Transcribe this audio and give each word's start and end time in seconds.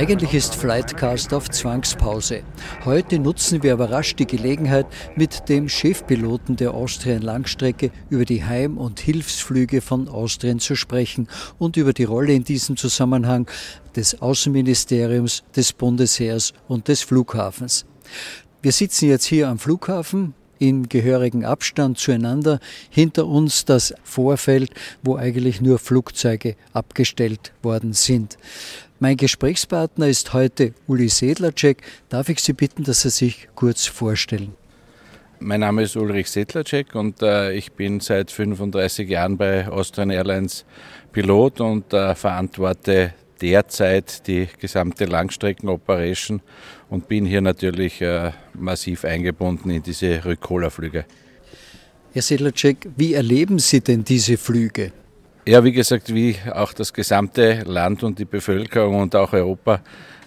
Eigentlich 0.00 0.32
ist 0.32 0.54
Flightcast 0.54 1.34
auf 1.34 1.50
Zwangspause. 1.50 2.42
Heute 2.86 3.18
nutzen 3.18 3.62
wir 3.62 3.74
aber 3.74 3.90
rasch 3.90 4.16
die 4.16 4.26
Gelegenheit, 4.26 4.86
mit 5.14 5.50
dem 5.50 5.68
Chefpiloten 5.68 6.56
der 6.56 6.72
Austrian 6.72 7.20
Langstrecke 7.20 7.90
über 8.08 8.24
die 8.24 8.42
Heim- 8.42 8.78
und 8.78 8.98
Hilfsflüge 8.98 9.82
von 9.82 10.08
Austrian 10.08 10.58
zu 10.58 10.74
sprechen 10.74 11.28
und 11.58 11.76
über 11.76 11.92
die 11.92 12.04
Rolle 12.04 12.32
in 12.32 12.44
diesem 12.44 12.78
Zusammenhang 12.78 13.46
des 13.94 14.22
Außenministeriums, 14.22 15.42
des 15.54 15.74
Bundesheers 15.74 16.54
und 16.66 16.88
des 16.88 17.02
Flughafens. 17.02 17.84
Wir 18.62 18.72
sitzen 18.72 19.06
jetzt 19.06 19.26
hier 19.26 19.50
am 19.50 19.58
Flughafen 19.58 20.32
in 20.60 20.88
gehörigen 20.88 21.44
Abstand 21.44 21.98
zueinander. 21.98 22.60
Hinter 22.90 23.26
uns 23.26 23.64
das 23.64 23.92
Vorfeld, 24.04 24.70
wo 25.02 25.16
eigentlich 25.16 25.60
nur 25.60 25.80
Flugzeuge 25.80 26.54
abgestellt 26.72 27.52
worden 27.62 27.92
sind. 27.92 28.38
Mein 29.00 29.16
Gesprächspartner 29.16 30.06
ist 30.06 30.32
heute 30.34 30.74
Uli 30.86 31.08
Sedlacek. 31.08 31.82
Darf 32.10 32.28
ich 32.28 32.40
Sie 32.40 32.52
bitten, 32.52 32.84
dass 32.84 33.00
Sie 33.00 33.10
sich 33.10 33.48
kurz 33.56 33.86
vorstellen? 33.86 34.54
Mein 35.42 35.60
Name 35.60 35.84
ist 35.84 35.96
Ulrich 35.96 36.30
Sedlacek 36.30 36.94
und 36.94 37.22
äh, 37.22 37.52
ich 37.52 37.72
bin 37.72 38.00
seit 38.00 38.30
35 38.30 39.08
Jahren 39.08 39.38
bei 39.38 39.66
Austrian 39.66 40.10
Airlines 40.10 40.66
Pilot 41.12 41.62
und 41.62 41.94
äh, 41.94 42.14
verantworte 42.14 43.14
derzeit 43.40 44.26
die 44.26 44.48
gesamte 44.58 45.06
Langstrecken-Operation 45.06 46.42
und 46.90 47.08
bin 47.08 47.24
hier 47.24 47.40
natürlich 47.40 48.02
äh, 48.02 48.32
massiv 48.54 49.04
eingebunden 49.04 49.70
in 49.70 49.82
diese 49.82 50.24
Rückholerflüge. 50.24 51.06
Herr 52.12 52.22
Sedlacek, 52.22 52.88
wie 52.96 53.14
erleben 53.14 53.60
Sie 53.60 53.80
denn 53.80 54.04
diese 54.04 54.36
Flüge? 54.36 54.92
Ja, 55.46 55.64
wie 55.64 55.72
gesagt, 55.72 56.12
wie 56.12 56.36
auch 56.52 56.72
das 56.72 56.92
gesamte 56.92 57.62
Land 57.64 58.02
und 58.02 58.18
die 58.18 58.24
Bevölkerung 58.24 59.00
und 59.00 59.14
auch 59.16 59.32
Europa 59.32 59.80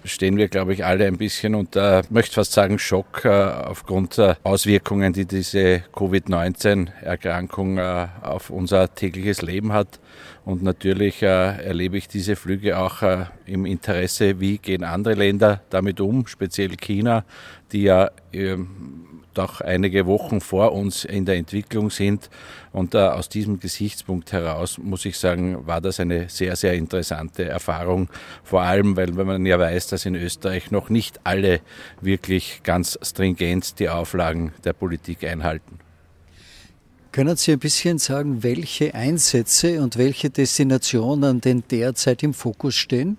stehen 0.04 0.36
wir, 0.36 0.48
glaube 0.48 0.74
ich, 0.74 0.84
alle 0.84 1.06
ein 1.06 1.16
bisschen 1.16 1.54
unter, 1.54 2.02
möchte 2.10 2.34
fast 2.34 2.52
sagen, 2.52 2.78
Schock 2.78 3.24
äh, 3.24 3.28
aufgrund 3.28 4.18
der 4.18 4.36
Auswirkungen, 4.42 5.12
die 5.12 5.24
diese 5.24 5.82
Covid-19-Erkrankung 5.94 7.78
äh, 7.78 8.06
auf 8.22 8.50
unser 8.50 8.94
tägliches 8.94 9.42
Leben 9.42 9.72
hat. 9.72 10.00
Und 10.44 10.62
natürlich 10.62 11.22
äh, 11.22 11.26
erlebe 11.26 11.96
ich 11.96 12.06
diese 12.06 12.36
Flüge 12.36 12.78
auch 12.78 13.02
im 13.46 13.64
Interesse, 13.64 14.40
wie 14.40 14.58
gehen 14.58 14.84
andere 14.84 15.14
Länder 15.14 15.62
damit 15.70 16.00
um, 16.00 16.26
speziell 16.26 16.76
China, 16.76 17.24
die 17.72 17.84
ja 17.84 18.10
doch 19.34 19.60
einige 19.60 20.06
Wochen 20.06 20.40
vor 20.40 20.72
uns 20.72 21.04
in 21.04 21.24
der 21.24 21.36
Entwicklung 21.36 21.90
sind. 21.90 22.30
Und 22.72 22.96
aus 22.96 23.28
diesem 23.28 23.60
Gesichtspunkt 23.60 24.32
heraus 24.32 24.78
muss 24.78 25.04
ich 25.04 25.18
sagen, 25.18 25.66
war 25.66 25.80
das 25.80 26.00
eine 26.00 26.28
sehr, 26.28 26.56
sehr 26.56 26.74
interessante 26.74 27.44
Erfahrung. 27.44 28.08
Vor 28.42 28.62
allem, 28.62 28.96
weil 28.96 29.16
wenn 29.16 29.26
man 29.26 29.46
ja 29.46 29.58
weiß, 29.58 29.88
dass 29.88 30.06
in 30.06 30.14
Österreich 30.14 30.70
noch 30.70 30.88
nicht 30.88 31.20
alle 31.24 31.60
wirklich 32.00 32.62
ganz 32.62 32.98
stringent 33.02 33.78
die 33.78 33.88
Auflagen 33.88 34.52
der 34.64 34.72
Politik 34.72 35.24
einhalten. 35.24 35.78
Können 37.12 37.36
Sie 37.36 37.52
ein 37.52 37.60
bisschen 37.60 37.98
sagen, 37.98 38.42
welche 38.42 38.92
Einsätze 38.92 39.80
und 39.80 39.96
welche 39.98 40.30
Destinationen 40.30 41.40
denn 41.40 41.62
derzeit 41.70 42.24
im 42.24 42.34
Fokus 42.34 42.74
stehen? 42.74 43.18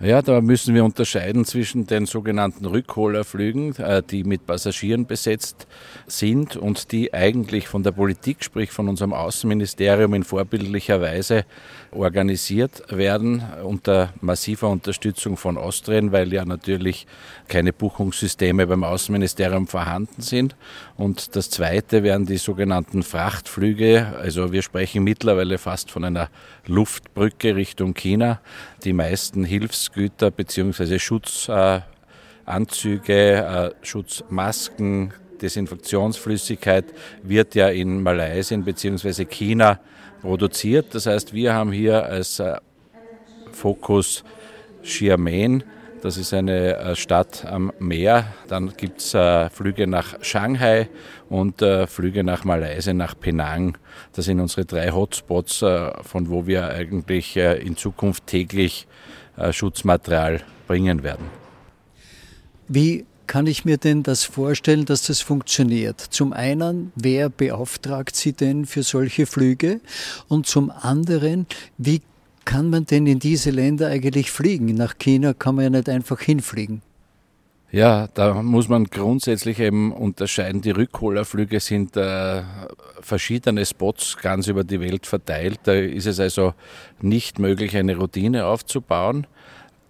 Ja, 0.00 0.22
da 0.22 0.40
müssen 0.40 0.76
wir 0.76 0.84
unterscheiden 0.84 1.44
zwischen 1.44 1.88
den 1.88 2.06
sogenannten 2.06 2.66
Rückholerflügen, 2.66 3.74
äh, 3.78 4.00
die 4.00 4.22
mit 4.22 4.46
Passagieren 4.46 5.06
besetzt 5.06 5.66
sind 6.06 6.56
und 6.56 6.92
die 6.92 7.12
eigentlich 7.12 7.66
von 7.66 7.82
der 7.82 7.90
Politik, 7.90 8.44
sprich 8.44 8.70
von 8.70 8.88
unserem 8.88 9.12
Außenministerium 9.12 10.14
in 10.14 10.22
vorbildlicher 10.22 11.00
Weise 11.00 11.44
organisiert 11.92 12.82
werden 12.90 13.42
unter 13.62 14.12
massiver 14.20 14.68
Unterstützung 14.68 15.36
von 15.36 15.56
Austrian, 15.56 16.12
weil 16.12 16.32
ja 16.32 16.44
natürlich 16.44 17.06
keine 17.48 17.72
Buchungssysteme 17.72 18.66
beim 18.66 18.84
Außenministerium 18.84 19.66
vorhanden 19.66 20.20
sind. 20.22 20.54
Und 20.96 21.34
das 21.36 21.50
zweite 21.50 22.02
wären 22.02 22.26
die 22.26 22.36
sogenannten 22.36 23.02
Frachtflüge. 23.02 24.14
Also 24.18 24.52
wir 24.52 24.62
sprechen 24.62 25.04
mittlerweile 25.04 25.58
fast 25.58 25.90
von 25.90 26.04
einer 26.04 26.28
Luftbrücke 26.66 27.56
Richtung 27.56 27.94
China. 27.94 28.40
Die 28.84 28.92
meisten 28.92 29.44
Hilfsgüter 29.44 30.30
bzw. 30.30 30.98
Schutzanzüge, 30.98 31.74
äh, 33.14 33.70
Schutzmasken, 33.82 35.14
Desinfektionsflüssigkeit 35.40 36.86
wird 37.22 37.54
ja 37.54 37.68
in 37.68 38.02
Malaysia 38.02 38.56
bzw. 38.56 39.24
China 39.24 39.78
produziert. 40.20 40.94
Das 40.94 41.06
heißt, 41.06 41.32
wir 41.32 41.54
haben 41.54 41.72
hier 41.72 42.04
als 42.04 42.40
äh, 42.40 42.56
Fokus 43.52 44.24
Xiamen. 44.82 45.64
Das 46.02 46.16
ist 46.16 46.32
eine 46.32 46.76
äh, 46.76 46.96
Stadt 46.96 47.44
am 47.44 47.72
Meer. 47.78 48.26
Dann 48.48 48.72
gibt 48.76 49.00
es 49.00 49.14
äh, 49.14 49.50
Flüge 49.50 49.86
nach 49.86 50.22
Shanghai 50.22 50.88
und 51.28 51.62
Flüge 51.86 52.24
nach 52.24 52.44
Malaysia, 52.44 52.94
nach 52.94 53.18
Penang. 53.18 53.76
Das 54.14 54.24
sind 54.24 54.40
unsere 54.40 54.64
drei 54.64 54.90
Hotspots, 54.90 55.58
von 55.58 56.30
wo 56.30 56.46
wir 56.46 56.70
eigentlich 56.70 57.36
in 57.36 57.76
Zukunft 57.76 58.26
täglich 58.26 58.86
Schutzmaterial 59.50 60.40
bringen 60.66 61.02
werden. 61.02 61.26
Wie 62.66 63.04
kann 63.28 63.46
ich 63.46 63.64
mir 63.64 63.76
denn 63.76 64.02
das 64.02 64.24
vorstellen, 64.24 64.84
dass 64.86 65.06
das 65.06 65.20
funktioniert? 65.20 66.00
Zum 66.00 66.32
einen, 66.32 66.90
wer 66.96 67.28
beauftragt 67.28 68.16
Sie 68.16 68.32
denn 68.32 68.66
für 68.66 68.82
solche 68.82 69.26
Flüge? 69.26 69.80
Und 70.26 70.46
zum 70.46 70.72
anderen, 70.72 71.46
wie 71.76 72.02
kann 72.44 72.70
man 72.70 72.86
denn 72.86 73.06
in 73.06 73.20
diese 73.20 73.50
Länder 73.50 73.88
eigentlich 73.88 74.32
fliegen? 74.32 74.74
Nach 74.74 74.98
China 74.98 75.34
kann 75.34 75.54
man 75.54 75.64
ja 75.64 75.70
nicht 75.70 75.88
einfach 75.88 76.20
hinfliegen. 76.20 76.82
Ja, 77.70 78.08
da 78.14 78.42
muss 78.42 78.68
man 78.68 78.84
grundsätzlich 78.84 79.60
eben 79.60 79.92
unterscheiden. 79.92 80.62
Die 80.62 80.70
Rückholerflüge 80.70 81.60
sind 81.60 81.98
äh, 81.98 82.42
verschiedene 83.02 83.66
Spots 83.66 84.16
ganz 84.16 84.46
über 84.46 84.64
die 84.64 84.80
Welt 84.80 85.06
verteilt. 85.06 85.60
Da 85.64 85.74
ist 85.74 86.06
es 86.06 86.18
also 86.18 86.54
nicht 87.02 87.38
möglich, 87.38 87.76
eine 87.76 87.96
Routine 87.96 88.46
aufzubauen. 88.46 89.26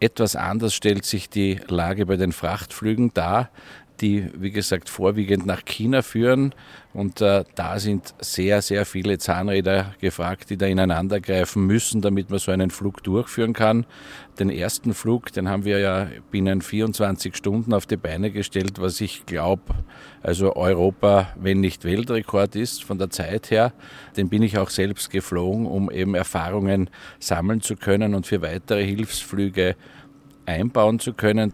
Etwas 0.00 0.36
anders 0.36 0.74
stellt 0.74 1.04
sich 1.04 1.28
die 1.28 1.60
Lage 1.68 2.06
bei 2.06 2.16
den 2.16 2.32
Frachtflügen 2.32 3.12
dar, 3.14 3.50
die, 4.00 4.28
wie 4.34 4.52
gesagt, 4.52 4.88
vorwiegend 4.88 5.44
nach 5.44 5.64
China 5.64 6.02
führen. 6.02 6.54
Und 6.98 7.20
äh, 7.20 7.44
da 7.54 7.78
sind 7.78 8.12
sehr, 8.18 8.60
sehr 8.60 8.84
viele 8.84 9.18
Zahnräder 9.18 9.94
gefragt, 10.00 10.50
die 10.50 10.56
da 10.56 10.66
ineinander 10.66 11.20
greifen 11.20 11.64
müssen, 11.64 12.00
damit 12.00 12.28
man 12.28 12.40
so 12.40 12.50
einen 12.50 12.72
Flug 12.72 13.04
durchführen 13.04 13.52
kann. 13.52 13.86
Den 14.40 14.50
ersten 14.50 14.94
Flug, 14.94 15.30
den 15.30 15.48
haben 15.48 15.64
wir 15.64 15.78
ja 15.78 16.08
binnen 16.32 16.60
24 16.60 17.36
Stunden 17.36 17.72
auf 17.72 17.86
die 17.86 17.96
Beine 17.96 18.32
gestellt, 18.32 18.80
was 18.80 19.00
ich 19.00 19.26
glaube, 19.26 19.62
also 20.24 20.56
Europa, 20.56 21.28
wenn 21.36 21.60
nicht 21.60 21.84
Weltrekord 21.84 22.56
ist 22.56 22.82
von 22.82 22.98
der 22.98 23.10
Zeit 23.10 23.52
her. 23.52 23.72
Den 24.16 24.28
bin 24.28 24.42
ich 24.42 24.58
auch 24.58 24.70
selbst 24.70 25.10
geflogen, 25.10 25.66
um 25.66 25.92
eben 25.92 26.16
Erfahrungen 26.16 26.90
sammeln 27.20 27.60
zu 27.60 27.76
können 27.76 28.16
und 28.16 28.26
für 28.26 28.42
weitere 28.42 28.84
Hilfsflüge 28.84 29.76
einbauen 30.46 30.98
zu 30.98 31.12
können. 31.12 31.52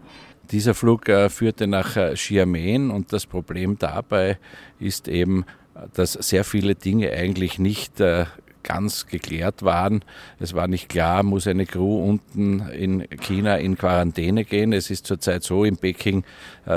Dieser 0.50 0.74
Flug 0.74 1.08
äh, 1.08 1.30
führte 1.30 1.66
nach 1.66 1.96
äh, 1.96 2.14
Xiamen 2.14 2.90
und 2.90 3.12
das 3.12 3.26
Problem 3.26 3.78
dabei 3.78 4.38
ist 4.78 5.08
eben, 5.08 5.44
dass 5.94 6.12
sehr 6.12 6.44
viele 6.44 6.74
Dinge 6.74 7.10
eigentlich 7.12 7.58
nicht 7.58 8.00
äh, 8.00 8.26
ganz 8.62 9.06
geklärt 9.06 9.62
waren. 9.62 10.04
Es 10.38 10.54
war 10.54 10.68
nicht 10.68 10.88
klar, 10.88 11.22
muss 11.22 11.46
eine 11.46 11.66
Crew 11.66 12.02
unten 12.02 12.60
in 12.68 13.06
China 13.20 13.56
in 13.56 13.76
Quarantäne 13.76 14.44
gehen. 14.44 14.72
Es 14.72 14.90
ist 14.90 15.06
zurzeit 15.06 15.42
so, 15.42 15.64
in 15.64 15.76
Peking 15.76 16.24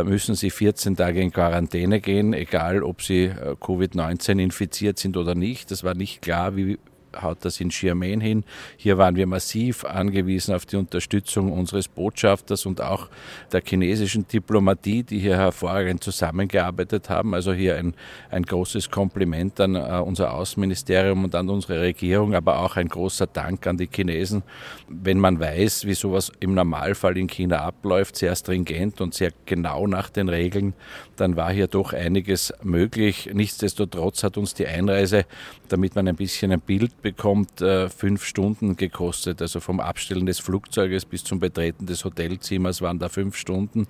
müssen 0.03 0.35
sie 0.35 0.49
14 0.49 0.97
Tage 0.97 1.21
in 1.21 1.31
Quarantäne 1.31 2.01
gehen, 2.01 2.33
egal 2.33 2.83
ob 2.83 3.01
sie 3.01 3.29
Covid-19 3.29 4.37
infiziert 4.43 4.99
sind 4.99 5.15
oder 5.15 5.33
nicht. 5.33 5.71
Es 5.71 5.85
war 5.85 5.93
nicht 5.93 6.21
klar, 6.21 6.57
wie 6.57 6.77
haut 7.21 7.39
das 7.41 7.59
in 7.59 7.69
Xiamen 7.69 8.21
hin. 8.21 8.43
Hier 8.77 8.97
waren 8.97 9.15
wir 9.15 9.27
massiv 9.27 9.85
angewiesen 9.85 10.53
auf 10.53 10.65
die 10.65 10.75
Unterstützung 10.75 11.51
unseres 11.51 11.87
Botschafters 11.87 12.65
und 12.65 12.81
auch 12.81 13.09
der 13.51 13.61
chinesischen 13.65 14.27
Diplomatie, 14.27 15.03
die 15.03 15.19
hier 15.19 15.37
hervorragend 15.37 16.03
zusammengearbeitet 16.03 17.09
haben. 17.09 17.33
Also 17.33 17.53
hier 17.53 17.77
ein, 17.77 17.93
ein 18.29 18.43
großes 18.43 18.89
Kompliment 18.89 19.59
an 19.59 19.75
uh, 19.75 20.03
unser 20.03 20.33
Außenministerium 20.33 21.23
und 21.23 21.35
an 21.35 21.49
unsere 21.49 21.81
Regierung, 21.81 22.33
aber 22.33 22.59
auch 22.59 22.75
ein 22.75 22.87
großer 22.87 23.27
Dank 23.27 23.65
an 23.67 23.77
die 23.77 23.89
Chinesen. 23.91 24.43
Wenn 24.87 25.19
man 25.19 25.39
weiß, 25.39 25.85
wie 25.85 25.93
sowas 25.93 26.31
im 26.39 26.53
Normalfall 26.53 27.17
in 27.17 27.27
China 27.27 27.59
abläuft, 27.59 28.15
sehr 28.15 28.35
stringent 28.35 29.01
und 29.01 29.13
sehr 29.13 29.31
genau 29.45 29.87
nach 29.87 30.09
den 30.09 30.29
Regeln, 30.29 30.73
dann 31.15 31.35
war 31.35 31.51
hier 31.51 31.67
doch 31.67 31.93
einiges 31.93 32.53
möglich. 32.63 33.29
Nichtsdestotrotz 33.33 34.23
hat 34.23 34.37
uns 34.37 34.53
die 34.53 34.67
Einreise, 34.67 35.25
damit 35.67 35.95
man 35.95 36.07
ein 36.07 36.15
bisschen 36.15 36.51
ein 36.51 36.61
Bild 36.61 37.01
bekommt, 37.07 37.61
äh, 37.61 37.87
fünf 37.87 38.25
Stunden 38.25 38.75
gekostet. 38.75 39.41
Also 39.41 39.61
vom 39.61 39.79
Abstellen 39.79 40.25
des 40.25 40.39
Flugzeuges 40.39 41.05
bis 41.05 41.23
zum 41.23 41.39
Betreten 41.39 41.85
des 41.85 42.03
Hotelzimmers 42.03 42.81
waren 42.81 42.99
da 42.99 43.07
fünf 43.07 43.37
Stunden 43.37 43.87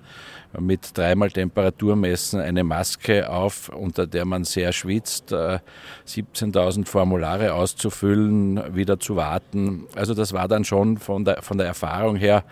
mit 0.56 0.96
dreimal 0.96 1.28
Temperaturmessen, 1.28 2.40
eine 2.40 2.62
Maske 2.62 3.28
auf, 3.28 3.70
unter 3.70 4.06
der 4.06 4.24
man 4.24 4.44
sehr 4.44 4.72
schwitzt, 4.72 5.32
17.000 5.32 6.82
äh, 6.82 6.86
Formulare 6.86 7.54
auszufüllen, 7.54 8.76
wieder 8.76 9.00
zu 9.00 9.16
warten. 9.16 9.88
Also 9.96 10.14
das 10.14 10.32
war 10.32 10.46
dann 10.46 10.64
schon 10.64 10.98
von 10.98 11.24
der, 11.24 11.42
von 11.42 11.58
der 11.58 11.66
Erfahrung 11.66 12.14
her 12.14 12.44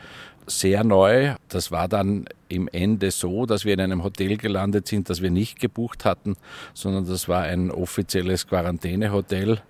sehr 0.49 0.83
neu. 0.83 1.35
Das 1.49 1.71
war 1.71 1.87
dann 1.87 2.25
im 2.49 2.69
Ende 2.73 3.13
so, 3.13 3.47
dass 3.47 3.65
wir 3.65 3.75
in 3.75 3.81
einem 3.81 4.03
Hotel 4.03 4.37
gelandet 4.37 4.89
sind, 4.89 5.11
das 5.11 5.23
wir 5.23 5.31
nicht 5.31 5.61
gebucht 5.61 6.05
hatten, 6.05 6.35
sondern 6.75 7.07
das 7.07 7.29
war 7.29 7.43
ein 7.43 7.71
offizielles 7.71 8.49
Quarantänehotel. 8.49 9.61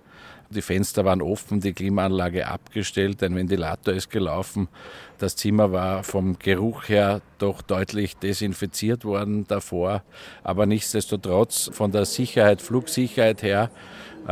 Die 0.49 0.61
Fenster 0.61 1.03
waren 1.03 1.21
offen, 1.21 1.59
die 1.59 1.73
Klimaanlage 1.73 2.47
abgestellt, 2.47 3.21
ein 3.21 3.35
Ventilator 3.35 3.93
ist 3.93 4.09
gelaufen. 4.09 4.69
Das 5.17 5.35
Zimmer 5.35 5.73
war 5.73 6.03
vom 6.03 6.39
Geruch 6.39 6.87
her 6.87 7.21
doch 7.37 7.61
deutlich 7.61 8.15
desinfiziert 8.15 9.03
worden 9.03 9.45
davor, 9.47 10.03
aber 10.43 10.65
nichtsdestotrotz 10.65 11.69
von 11.73 11.91
der 11.91 12.05
Sicherheit, 12.05 12.61
Flugsicherheit 12.61 13.43
her 13.43 13.69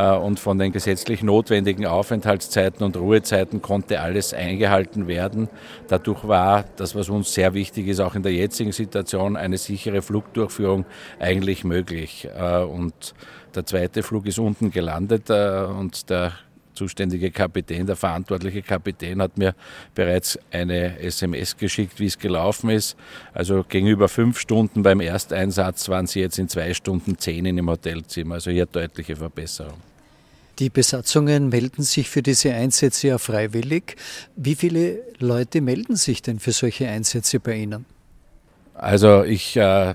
und 0.02 0.40
von 0.40 0.58
den 0.58 0.72
gesetzlich 0.72 1.24
notwendigen 1.24 1.86
Aufenthaltszeiten 1.86 2.86
und 2.86 2.98
Ruhezeiten 2.98 3.62
konnte 3.62 4.02
alles 4.02 4.34
eingehalten 4.34 5.08
werden. 5.08 5.48
Dadurch 5.88 6.28
war 6.28 6.66
das, 6.76 6.96
was 6.96 7.10
uns 7.10 7.34
sehr 7.34 7.54
wichtig 7.54 7.88
ist, 7.88 8.00
auch 8.02 8.16
in 8.16 8.24
der 8.24 8.34
jetzigen 8.34 8.72
Situation, 8.72 9.38
eine 9.38 9.58
sichere 9.58 10.02
Flugdurchführung 10.02 10.86
eigentlich 11.20 11.64
möglich. 11.64 12.28
Äh, 12.38 12.64
und 12.64 13.14
der 13.56 13.66
zweite 13.66 14.04
Flug 14.04 14.26
ist 14.26 14.40
unten 14.40 14.72
gelandet 14.72 15.30
äh, 15.30 15.64
und 15.64 16.10
der 16.10 16.34
zuständige 16.75 17.31
Kapitän, 17.31 17.88
der 17.88 17.95
verantwortliche 17.95 18.62
Kapitän 18.62 19.22
hat 19.22 19.38
mir 19.38 19.56
bereits 19.94 20.38
eine 20.51 21.00
SMS 21.00 21.57
geschickt, 21.57 22.00
wie 22.00 22.07
es 22.07 22.19
gelaufen 22.19 22.69
ist. 22.69 22.95
Also 23.33 23.63
gegenüber 23.68 24.07
fünf 24.07 24.39
Stunden 24.39 24.83
beim 24.83 25.00
Ersteinsatz 25.00 25.89
waren 25.89 26.07
sie 26.07 26.19
jetzt 26.19 26.38
in 26.38 26.50
zwei 26.50 26.74
Stunden 26.74 27.18
zehn 27.18 27.45
in 27.45 27.56
dem 27.56 27.69
Hotelzimmer. 27.69 28.36
Also 28.36 28.51
hier 28.51 28.66
deutliche 28.66 29.16
Verbesserung. 29.16 29.80
Die 30.60 30.69
Besatzungen 30.69 31.50
melden 31.50 31.83
sich 31.83 32.10
für 32.10 32.22
diese 32.22 32.54
Einsätze 32.54 33.10
ja 33.10 33.18
freiwillig. 33.18 33.98
Wie 34.38 34.56
viele 34.56 35.00
Leute 35.19 35.60
melden 35.60 35.98
sich 35.98 36.22
denn 36.22 36.39
für 36.39 36.54
solche 36.54 36.88
Einsätze 36.88 37.42
bei 37.42 37.56
Ihnen? 37.57 37.86
Also 38.77 39.24
ich 39.24 39.56
äh, 39.56 39.94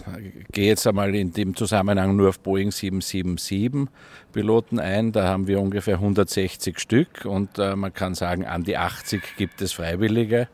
gehe 0.52 0.68
jetzt 0.68 0.86
einmal 0.86 1.14
in 1.14 1.34
dem 1.34 1.54
Zusammenhang 1.54 2.16
nur 2.16 2.30
auf 2.30 2.40
Boeing 2.40 2.72
777 2.72 3.94
Piloten 4.32 4.80
ein. 4.80 5.12
Da 5.12 5.24
haben 5.24 5.46
wir 5.46 5.60
ungefähr 5.60 5.96
160 5.96 6.80
Stück 6.80 7.26
und 7.26 7.58
äh, 7.58 7.76
man 7.76 7.92
kann 7.92 8.14
sagen, 8.14 8.46
an 8.46 8.64
die 8.64 8.78
80 8.78 9.36
gibt 9.36 9.60
es 9.60 9.74
Freiwillige. 9.74 10.48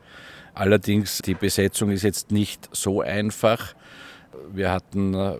Allerdings 0.54 1.18
die 1.18 1.34
Besetzung 1.34 1.90
ist 1.90 2.02
jetzt 2.02 2.32
nicht 2.32 2.68
so 2.72 3.00
einfach. 3.00 3.74
Wir 4.52 4.72
hatten 4.72 5.14
äh, 5.14 5.36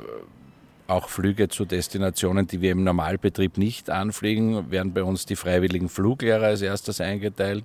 auch 0.89 1.09
Flüge 1.09 1.49
zu 1.49 1.65
Destinationen, 1.65 2.47
die 2.47 2.61
wir 2.61 2.73
im 2.73 2.85
Normalbetrieb 2.85 3.59
nicht 3.59 3.91
anfliegen, 3.91 4.71
werden 4.71 4.93
bei 4.93 5.03
uns 5.03 5.27
die 5.27 5.37
freiwilligen 5.37 5.89
Fluglehrer 5.89 6.47
als 6.47 6.63
erstes 6.63 7.01
eingeteilt. 7.01 7.65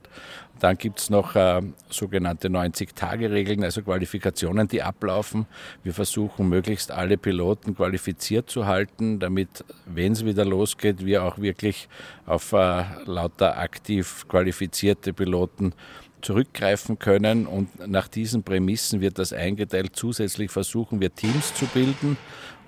Dann 0.59 0.77
gibt 0.77 1.00
es 1.00 1.09
noch 1.09 1.35
äh, 1.35 1.62
sogenannte 1.89 2.47
90-Tage-Regeln, 2.50 3.63
also 3.63 3.81
Qualifikationen, 3.81 4.68
die 4.68 4.83
ablaufen. 4.83 5.47
Wir 5.83 5.94
versuchen 5.94 6.50
möglichst 6.50 6.91
alle 6.91 7.18
Piloten 7.18 7.75
qualifiziert 7.75 8.50
zu 8.50 8.68
halten, 8.68 9.19
damit, 9.19 9.65
wenn 9.85 10.12
es 10.12 10.23
wieder 10.23 10.45
losgeht, 10.45 11.03
wir 11.06 11.23
auch 11.23 11.39
wirklich 11.39 11.89
auf 12.25 12.53
äh, 12.53 12.83
lauter 13.06 13.57
aktiv 13.57 14.25
qualifizierte 14.27 15.13
Piloten 15.13 15.73
zurückgreifen 16.21 17.00
können. 17.00 17.47
Und 17.47 17.88
nach 17.88 18.07
diesen 18.07 18.44
Prämissen 18.44 19.01
wird 19.01 19.19
das 19.19 19.33
eingeteilt. 19.33 19.95
Zusätzlich 19.95 20.51
versuchen 20.51 21.01
wir 21.01 21.13
Teams 21.13 21.53
zu 21.56 21.65
bilden, 21.65 22.18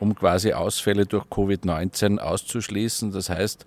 um 0.03 0.15
quasi 0.15 0.51
Ausfälle 0.51 1.05
durch 1.05 1.23
Covid-19 1.25 2.19
auszuschließen. 2.19 3.11
Das 3.11 3.29
heißt, 3.29 3.65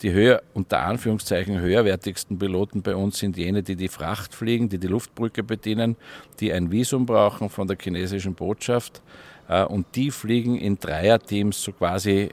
die 0.00 0.12
höher, 0.12 0.42
unter 0.54 0.80
Anführungszeichen 0.80 1.60
höherwertigsten 1.60 2.38
Piloten 2.38 2.82
bei 2.82 2.96
uns 2.96 3.18
sind 3.18 3.36
jene, 3.36 3.62
die 3.62 3.76
die 3.76 3.88
Fracht 3.88 4.34
fliegen, 4.34 4.70
die 4.70 4.78
die 4.78 4.86
Luftbrücke 4.86 5.42
bedienen, 5.42 5.96
die 6.40 6.52
ein 6.52 6.70
Visum 6.70 7.04
brauchen 7.04 7.50
von 7.50 7.68
der 7.68 7.76
chinesischen 7.78 8.34
Botschaft. 8.34 9.02
Äh, 9.48 9.64
und 9.64 9.86
die 9.94 10.10
fliegen 10.10 10.56
in 10.56 10.78
Dreierteams 10.78 11.62
so 11.62 11.72
quasi 11.72 12.30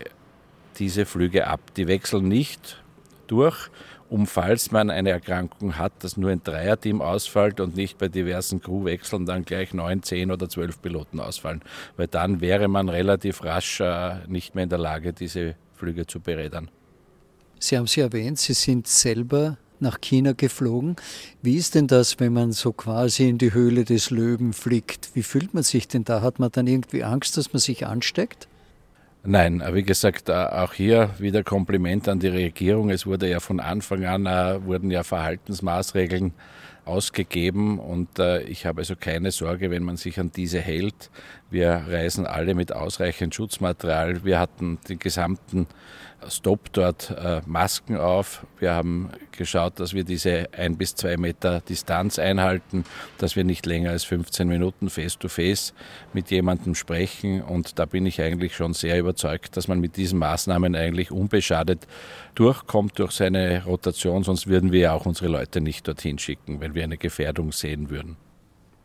diese 0.79 1.05
Flüge 1.05 1.45
ab. 1.45 1.59
Die 1.75 1.87
wechseln 1.87 2.29
nicht 2.29 2.81
durch 3.27 3.69
um 4.11 4.27
falls 4.27 4.71
man 4.71 4.89
eine 4.89 5.09
Erkrankung 5.09 5.77
hat, 5.77 5.93
dass 5.99 6.17
nur 6.17 6.31
ein 6.31 6.43
Dreierteam 6.43 7.01
ausfällt 7.01 7.61
und 7.61 7.77
nicht 7.77 7.97
bei 7.97 8.09
diversen 8.09 8.61
Crewwechseln 8.61 9.25
dann 9.25 9.45
gleich 9.45 9.73
neun, 9.73 10.03
zehn 10.03 10.31
oder 10.31 10.49
zwölf 10.49 10.81
Piloten 10.81 11.21
ausfallen. 11.21 11.61
Weil 11.95 12.07
dann 12.07 12.41
wäre 12.41 12.67
man 12.67 12.89
relativ 12.89 13.41
rasch 13.41 13.79
äh, 13.79 14.15
nicht 14.27 14.53
mehr 14.53 14.65
in 14.65 14.69
der 14.69 14.79
Lage, 14.79 15.13
diese 15.13 15.55
Flüge 15.75 16.05
zu 16.05 16.19
berädern. 16.19 16.69
Sie 17.57 17.77
haben 17.77 17.87
sie 17.87 18.01
erwähnt, 18.01 18.37
Sie 18.37 18.53
sind 18.53 18.85
selber 18.85 19.57
nach 19.79 20.01
China 20.01 20.33
geflogen. 20.33 20.97
Wie 21.41 21.55
ist 21.55 21.75
denn 21.75 21.87
das, 21.87 22.19
wenn 22.19 22.33
man 22.33 22.51
so 22.51 22.73
quasi 22.73 23.29
in 23.29 23.37
die 23.37 23.53
Höhle 23.53 23.85
des 23.85 24.09
Löwen 24.09 24.51
fliegt? 24.51 25.11
Wie 25.13 25.23
fühlt 25.23 25.53
man 25.53 25.63
sich 25.63 25.87
denn 25.87 26.03
da? 26.03 26.21
Hat 26.21 26.37
man 26.37 26.51
dann 26.51 26.67
irgendwie 26.67 27.05
Angst, 27.05 27.37
dass 27.37 27.53
man 27.53 27.61
sich 27.61 27.87
ansteckt? 27.87 28.49
Nein, 29.23 29.61
wie 29.73 29.83
gesagt, 29.83 30.29
äh, 30.29 30.33
auch 30.33 30.73
hier 30.73 31.11
wieder 31.19 31.43
Kompliment 31.43 32.07
an 32.09 32.19
die 32.19 32.27
Regierung. 32.27 32.89
Es 32.89 33.05
wurde 33.05 33.29
ja 33.29 33.39
von 33.39 33.59
Anfang 33.59 34.03
an, 34.05 34.25
äh, 34.25 34.65
wurden 34.65 34.89
ja 34.89 35.03
Verhaltensmaßregeln 35.03 36.33
ausgegeben 36.85 37.79
und 37.79 38.19
äh, 38.19 38.41
ich 38.43 38.65
habe 38.65 38.81
also 38.81 38.95
keine 38.95 39.31
Sorge, 39.31 39.69
wenn 39.71 39.83
man 39.83 39.97
sich 39.97 40.19
an 40.19 40.31
diese 40.31 40.59
hält. 40.59 41.09
Wir 41.49 41.83
reisen 41.87 42.25
alle 42.25 42.55
mit 42.55 42.73
ausreichend 42.73 43.35
Schutzmaterial. 43.35 44.23
Wir 44.23 44.39
hatten 44.39 44.79
den 44.87 44.99
gesamten 44.99 45.67
Stop 46.29 46.71
dort 46.73 47.09
äh, 47.11 47.41
Masken 47.45 47.97
auf. 47.97 48.45
Wir 48.59 48.73
haben 48.73 49.09
geschaut, 49.31 49.79
dass 49.79 49.93
wir 49.93 50.03
diese 50.03 50.49
ein 50.55 50.77
bis 50.77 50.93
zwei 50.95 51.17
Meter 51.17 51.61
Distanz 51.61 52.19
einhalten, 52.19 52.83
dass 53.17 53.35
wir 53.35 53.43
nicht 53.43 53.65
länger 53.65 53.89
als 53.89 54.03
15 54.03 54.47
Minuten 54.47 54.89
face-to-face 54.89 55.71
-face 55.71 55.73
mit 56.13 56.29
jemandem 56.29 56.75
sprechen. 56.75 57.41
Und 57.41 57.79
da 57.79 57.85
bin 57.85 58.05
ich 58.05 58.21
eigentlich 58.21 58.55
schon 58.55 58.73
sehr 58.73 58.99
überzeugt, 58.99 59.57
dass 59.57 59.67
man 59.67 59.79
mit 59.79 59.97
diesen 59.97 60.19
Maßnahmen 60.19 60.75
eigentlich 60.75 61.11
unbeschadet 61.11 61.87
durchkommt 62.35 62.99
durch 62.99 63.11
seine 63.11 63.63
Rotation. 63.65 64.23
Sonst 64.23 64.45
würden 64.45 64.71
wir 64.71 64.79
ja 64.79 64.93
auch 64.93 65.07
unsere 65.07 65.27
Leute 65.27 65.59
nicht 65.59 65.87
dorthin 65.87 66.19
schicken, 66.19 66.61
wenn 66.61 66.70
wir 66.73 66.83
eine 66.83 66.97
Gefährdung 66.97 67.51
sehen 67.51 67.89
würden. 67.89 68.17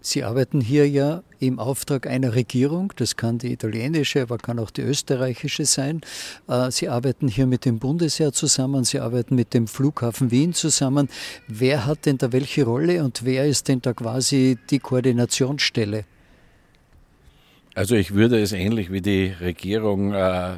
Sie 0.00 0.22
arbeiten 0.22 0.60
hier 0.60 0.88
ja 0.88 1.24
im 1.40 1.58
Auftrag 1.58 2.06
einer 2.06 2.36
Regierung, 2.36 2.92
das 2.94 3.16
kann 3.16 3.38
die 3.38 3.52
italienische, 3.52 4.22
aber 4.22 4.38
kann 4.38 4.60
auch 4.60 4.70
die 4.70 4.82
österreichische 4.82 5.64
sein. 5.64 6.00
Äh, 6.46 6.70
Sie 6.70 6.88
arbeiten 6.88 7.26
hier 7.26 7.46
mit 7.46 7.64
dem 7.64 7.80
Bundesheer 7.80 8.32
zusammen, 8.32 8.84
Sie 8.84 9.00
arbeiten 9.00 9.34
mit 9.34 9.52
dem 9.52 9.66
Flughafen 9.66 10.30
Wien 10.30 10.54
zusammen. 10.54 11.08
Wer 11.48 11.86
hat 11.86 12.06
denn 12.06 12.18
da 12.18 12.30
welche 12.30 12.64
Rolle 12.64 13.02
und 13.02 13.24
wer 13.24 13.46
ist 13.46 13.66
denn 13.66 13.82
da 13.82 13.94
quasi 13.94 14.58
die 14.70 14.78
Koordinationsstelle? 14.78 16.04
Also 17.74 17.96
ich 17.96 18.14
würde 18.14 18.40
es 18.40 18.52
ähnlich 18.52 18.92
wie 18.92 19.02
die 19.02 19.34
Regierung 19.40 20.14
äh, 20.14 20.56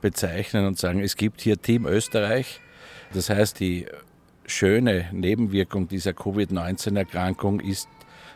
bezeichnen 0.00 0.66
und 0.66 0.78
sagen, 0.78 1.00
es 1.00 1.16
gibt 1.16 1.40
hier 1.40 1.60
Team 1.60 1.84
Österreich. 1.84 2.60
Das 3.12 3.28
heißt, 3.28 3.58
die 3.58 3.86
schöne 4.48 5.06
Nebenwirkung 5.12 5.88
dieser 5.88 6.12
Covid-19-Erkrankung 6.12 7.60
ist 7.60 7.88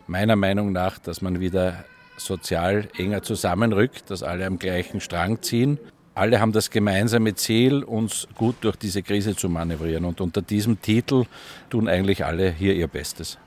meiner 0.06 0.36
Meinung 0.36 0.72
nach, 0.72 0.98
dass 0.98 1.22
man 1.22 1.40
wieder 1.40 1.84
sozial 2.16 2.88
enger 2.96 3.22
zusammenrückt, 3.22 4.10
dass 4.10 4.22
alle 4.22 4.46
am 4.46 4.58
gleichen 4.58 5.00
Strang 5.00 5.42
ziehen. 5.42 5.78
Alle 6.14 6.40
haben 6.40 6.52
das 6.52 6.70
gemeinsame 6.70 7.34
Ziel, 7.34 7.82
uns 7.82 8.28
gut 8.36 8.56
durch 8.60 8.76
diese 8.76 9.02
Krise 9.02 9.34
zu 9.34 9.48
manövrieren. 9.48 10.04
Und 10.04 10.20
unter 10.20 10.42
diesem 10.42 10.80
Titel 10.82 11.24
tun 11.70 11.88
eigentlich 11.88 12.24
alle 12.24 12.52
hier 12.52 12.74
ihr 12.74 12.86
Bestes. 12.88 13.38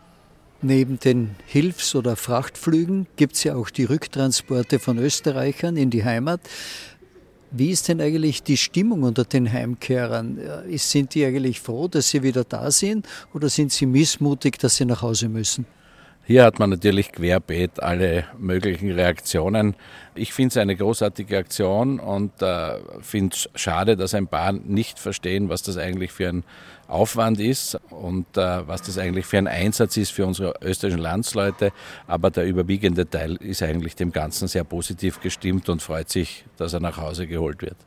Neben 0.61 0.99
den 0.99 1.35
Hilfs- 1.45 1.93
oder 1.95 2.15
Frachtflügen 2.15 3.05
gibt 3.17 3.35
es 3.35 3.43
ja 3.43 3.55
auch 3.55 3.69
die 3.69 3.83
Rücktransporte 3.83 4.79
von 4.79 4.97
Österreichern 4.97 5.77
in 5.77 5.91
die 5.91 6.05
Heimat. 6.05 6.41
Wie 7.57 7.69
ist 7.69 7.87
denn 7.87 8.01
eigentlich 8.01 8.43
die 8.43 8.57
Stimmung 8.57 9.03
unter 9.03 9.23
den 9.23 9.49
Heimkehrern? 9.49 10.37
Sind 10.75 11.15
die 11.15 11.23
eigentlich 11.23 11.61
froh, 11.61 11.87
dass 11.87 12.09
sie 12.09 12.21
wieder 12.21 12.43
da 12.43 12.69
sind 12.69 13.07
oder 13.33 13.47
sind 13.47 13.71
sie 13.71 13.85
missmutig, 13.85 14.59
dass 14.59 14.75
sie 14.75 14.83
nach 14.83 15.01
Hause 15.01 15.29
müssen? 15.29 15.65
Hier 16.27 16.43
hat 16.43 16.57
man 16.57 16.71
natürlich 16.71 17.11
querbeet 17.11 17.83
alle 17.83 18.25
möglichen 18.39 18.91
Reaktionen. 18.91 19.75
Ich 20.15 20.33
finde 20.33 20.53
es 20.53 20.57
eine 20.57 20.75
großartige 20.75 21.37
Aktion 21.37 21.99
und 21.99 22.41
äh, 22.41 22.79
finde 23.01 23.35
es 23.35 23.47
schade, 23.53 23.95
dass 23.95 24.15
ein 24.15 24.25
paar 24.25 24.51
nicht 24.51 24.97
verstehen, 24.97 25.49
was 25.49 25.61
das 25.61 25.77
eigentlich 25.77 26.11
für 26.11 26.29
ein 26.29 26.43
Aufwand 26.87 27.39
ist 27.39 27.79
und 27.91 28.25
äh, 28.37 28.67
was 28.67 28.81
das 28.81 28.97
eigentlich 28.97 29.27
für 29.27 29.37
ein 29.37 29.47
Einsatz 29.47 29.97
ist 29.97 30.13
für 30.13 30.25
unsere 30.25 30.55
österreichischen 30.63 31.03
Landsleute. 31.03 31.71
Aber 32.07 32.31
der 32.31 32.47
überwiegende 32.47 33.07
Teil 33.07 33.35
ist 33.35 33.61
eigentlich 33.61 33.95
dem 33.95 34.11
Ganzen 34.11 34.47
sehr 34.47 34.63
positiv 34.63 35.21
gestimmt 35.21 35.69
und 35.69 35.83
freut 35.83 36.09
sich, 36.09 36.43
dass 36.57 36.73
er 36.73 36.79
nach 36.79 36.97
Hause 36.97 37.27
geholt 37.27 37.61
wird. 37.61 37.77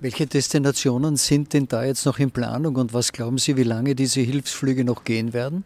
Welche 0.00 0.26
Destinationen 0.26 1.16
sind 1.16 1.52
denn 1.52 1.68
da 1.68 1.84
jetzt 1.84 2.06
noch 2.06 2.18
in 2.18 2.30
Planung 2.30 2.76
und 2.76 2.94
was 2.94 3.12
glauben 3.12 3.36
Sie, 3.36 3.58
wie 3.58 3.62
lange 3.62 3.94
diese 3.94 4.22
Hilfsflüge 4.22 4.84
noch 4.84 5.04
gehen 5.04 5.34
werden? 5.34 5.64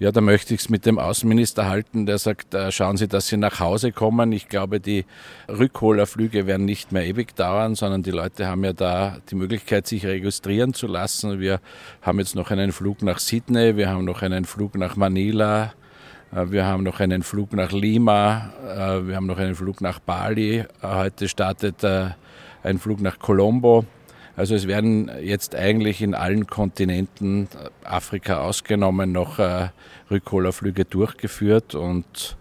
Ja, 0.00 0.12
da 0.12 0.20
möchte 0.20 0.54
ich 0.54 0.60
es 0.60 0.68
mit 0.68 0.86
dem 0.86 0.96
Außenminister 0.96 1.68
halten, 1.68 2.06
der 2.06 2.18
sagt, 2.18 2.54
äh, 2.54 2.70
schauen 2.70 2.96
Sie, 2.96 3.08
dass 3.08 3.26
Sie 3.26 3.36
nach 3.36 3.58
Hause 3.58 3.90
kommen. 3.90 4.30
Ich 4.30 4.48
glaube, 4.48 4.78
die 4.78 5.04
Rückholerflüge 5.48 6.46
werden 6.46 6.64
nicht 6.66 6.92
mehr 6.92 7.04
ewig 7.04 7.34
dauern, 7.34 7.74
sondern 7.74 8.04
die 8.04 8.12
Leute 8.12 8.46
haben 8.46 8.62
ja 8.62 8.72
da 8.72 9.16
die 9.28 9.34
Möglichkeit, 9.34 9.88
sich 9.88 10.06
registrieren 10.06 10.72
zu 10.72 10.86
lassen. 10.86 11.40
Wir 11.40 11.60
haben 12.00 12.20
jetzt 12.20 12.36
noch 12.36 12.52
einen 12.52 12.70
Flug 12.70 13.02
nach 13.02 13.18
Sydney, 13.18 13.76
wir 13.76 13.88
haben 13.88 14.04
noch 14.04 14.22
einen 14.22 14.44
Flug 14.44 14.76
nach 14.76 14.94
Manila, 14.94 15.72
äh, 16.30 16.44
wir 16.48 16.64
haben 16.64 16.84
noch 16.84 17.00
einen 17.00 17.24
Flug 17.24 17.52
nach 17.52 17.72
Lima, 17.72 18.52
äh, 18.68 19.04
wir 19.04 19.16
haben 19.16 19.26
noch 19.26 19.38
einen 19.38 19.56
Flug 19.56 19.80
nach 19.80 19.98
Bali. 19.98 20.64
Heute 20.80 21.26
startet 21.28 21.84
ein 21.84 22.78
Flug 22.78 23.00
nach 23.00 23.18
Colombo. 23.18 23.84
Also 24.38 24.54
es 24.54 24.68
werden 24.68 25.10
jetzt 25.20 25.56
eigentlich 25.56 26.00
in 26.00 26.14
allen 26.14 26.46
Kontinenten, 26.46 27.48
Afrika 27.82 28.38
ausgenommen, 28.42 29.10
noch 29.10 29.40
äh, 29.40 29.70
Rückholerflüge 30.12 30.84
durchgeführt 30.84 31.74
und 31.74 32.36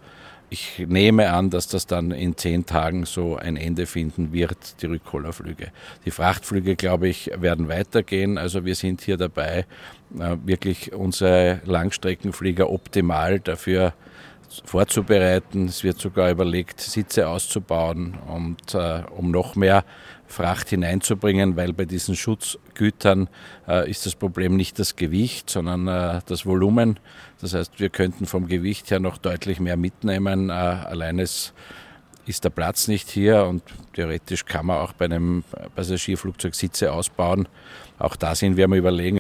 ich 0.51 0.85
nehme 0.87 1.33
an, 1.33 1.49
dass 1.49 1.67
das 1.67 1.87
dann 1.87 2.11
in 2.11 2.37
zehn 2.37 2.67
Tagen 2.67 3.05
so 3.07 3.35
ein 3.35 3.57
Ende 3.57 3.87
finden 3.87 4.31
wird, 4.31 4.79
die 4.83 4.85
Rückholerflüge. 4.85 5.71
Die 6.05 6.11
Frachtflüge, 6.11 6.75
glaube 6.75 7.07
ich, 7.07 7.31
werden 7.35 7.67
weitergehen. 7.67 8.37
Also 8.37 8.63
wir 8.63 8.75
sind 8.75 9.01
hier 9.01 9.17
dabei, 9.17 9.65
äh, 10.19 10.37
wirklich 10.45 10.93
unsere 10.93 11.61
Langstreckenflieger 11.65 12.69
optimal 12.69 13.39
dafür 13.39 13.93
vorzubereiten. 14.65 15.65
Es 15.65 15.83
wird 15.83 15.99
sogar 15.99 16.29
überlegt, 16.29 16.79
Sitze 16.79 17.27
auszubauen 17.27 18.17
und 18.27 18.75
äh, 18.75 19.01
um 19.17 19.31
noch 19.31 19.55
mehr 19.55 19.83
Fracht 20.27 20.69
hineinzubringen, 20.69 21.55
weil 21.55 21.73
bei 21.73 21.85
diesen 21.85 22.15
Schutzgütern 22.15 23.29
äh, 23.67 23.89
ist 23.89 24.05
das 24.05 24.15
Problem 24.15 24.55
nicht 24.55 24.77
das 24.77 24.95
Gewicht, 24.95 25.49
sondern 25.49 25.87
äh, 25.87 26.21
das 26.25 26.45
Volumen. 26.45 26.99
Das 27.39 27.53
heißt, 27.53 27.79
wir 27.79 27.89
könnten 27.89 28.25
vom 28.25 28.47
Gewicht 28.47 28.91
her 28.91 28.99
noch 28.99 29.17
deutlich 29.17 29.59
mehr 29.59 29.77
mitnehmen. 29.77 30.49
Äh, 30.49 30.53
allein 30.53 31.19
es 31.19 31.53
ist 32.25 32.43
der 32.43 32.49
Platz 32.49 32.89
nicht 32.89 33.09
hier 33.09 33.45
und 33.45 33.63
theoretisch 33.93 34.43
kann 34.43 34.65
man 34.65 34.77
auch 34.79 34.91
bei 34.91 35.05
einem 35.05 35.45
Passagierflugzeug 35.75 36.53
Sitze 36.55 36.91
ausbauen. 36.91 37.47
Auch 37.99 38.17
da 38.17 38.35
sind 38.35 38.57
wir 38.57 38.65
am 38.65 38.73
Überlegen. 38.73 39.19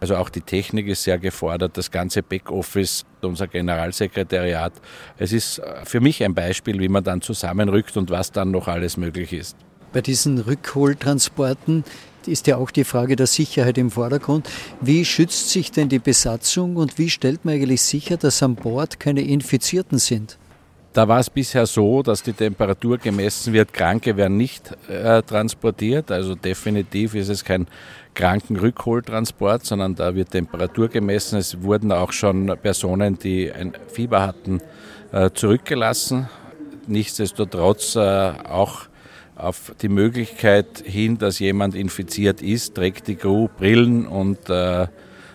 Also 0.00 0.16
auch 0.16 0.28
die 0.28 0.40
Technik 0.40 0.88
ist 0.88 1.04
sehr 1.04 1.18
gefordert, 1.18 1.76
das 1.76 1.90
ganze 1.90 2.22
Backoffice, 2.22 3.04
unser 3.22 3.46
Generalsekretariat. 3.46 4.72
Es 5.18 5.32
ist 5.32 5.58
äh, 5.58 5.84
für 5.84 6.00
mich 6.00 6.22
ein 6.24 6.34
Beispiel, 6.34 6.80
wie 6.80 6.88
man 6.88 7.04
dann 7.04 7.20
zusammenrückt 7.20 7.96
und 7.96 8.10
was 8.10 8.32
dann 8.32 8.50
noch 8.50 8.68
alles 8.68 8.96
möglich 8.96 9.32
ist. 9.32 9.56
Bei 9.92 10.00
diesen 10.00 10.38
Rückholtransporten 10.38 11.84
ist 12.26 12.46
ja 12.46 12.56
auch 12.56 12.70
die 12.70 12.84
Frage 12.84 13.16
der 13.16 13.26
Sicherheit 13.26 13.78
im 13.78 13.90
Vordergrund. 13.90 14.48
Wie 14.80 15.04
schützt 15.04 15.50
sich 15.50 15.72
denn 15.72 15.88
die 15.88 15.98
Besatzung 15.98 16.76
und 16.76 16.98
wie 16.98 17.08
stellt 17.08 17.44
man 17.44 17.54
eigentlich 17.54 17.82
sicher, 17.82 18.16
dass 18.16 18.42
an 18.42 18.54
Bord 18.54 19.00
keine 19.00 19.22
Infizierten 19.22 19.98
sind? 19.98 20.38
Da 20.92 21.06
war 21.06 21.20
es 21.20 21.30
bisher 21.30 21.66
so, 21.66 22.02
dass 22.02 22.22
die 22.22 22.32
Temperatur 22.32 22.98
gemessen 22.98 23.52
wird. 23.52 23.72
Kranke 23.72 24.16
werden 24.16 24.36
nicht 24.36 24.76
äh, 24.88 25.22
transportiert. 25.22 26.10
Also 26.10 26.34
definitiv 26.34 27.14
ist 27.14 27.28
es 27.28 27.44
kein 27.44 27.66
Krankenrückholtransport, 28.14 29.64
sondern 29.64 29.94
da 29.94 30.14
wird 30.14 30.30
Temperatur 30.30 30.88
gemessen. 30.88 31.38
Es 31.38 31.62
wurden 31.62 31.92
auch 31.92 32.12
schon 32.12 32.52
Personen, 32.60 33.18
die 33.18 33.52
ein 33.52 33.74
Fieber 33.86 34.26
hatten, 34.26 34.60
äh, 35.12 35.30
zurückgelassen. 35.30 36.28
Nichtsdestotrotz 36.86 37.94
äh, 37.94 38.00
auch 38.00 38.88
auf 39.38 39.72
die 39.80 39.88
Möglichkeit 39.88 40.82
hin, 40.84 41.18
dass 41.18 41.38
jemand 41.38 41.74
infiziert 41.74 42.42
ist, 42.42 42.74
trägt 42.74 43.06
die 43.06 43.14
Crew 43.14 43.48
Brillen 43.56 44.06
und 44.06 44.50
äh, 44.50 44.88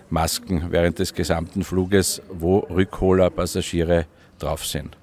Masken 0.10 0.68
während 0.70 1.00
des 1.00 1.14
gesamten 1.14 1.64
Fluges, 1.64 2.22
wo 2.30 2.60
Rückholer-Passagiere 2.60 4.06
drauf 4.40 4.66
sind. 4.66 4.98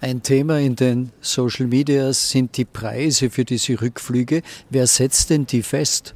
Ein 0.00 0.22
Thema 0.22 0.60
in 0.60 0.76
den 0.76 1.10
Social 1.20 1.66
Medias 1.66 2.30
sind 2.30 2.56
die 2.56 2.64
Preise 2.64 3.30
für 3.30 3.44
diese 3.44 3.80
Rückflüge. 3.80 4.42
Wer 4.70 4.86
setzt 4.86 5.30
denn 5.30 5.44
die 5.44 5.62
fest? 5.62 6.14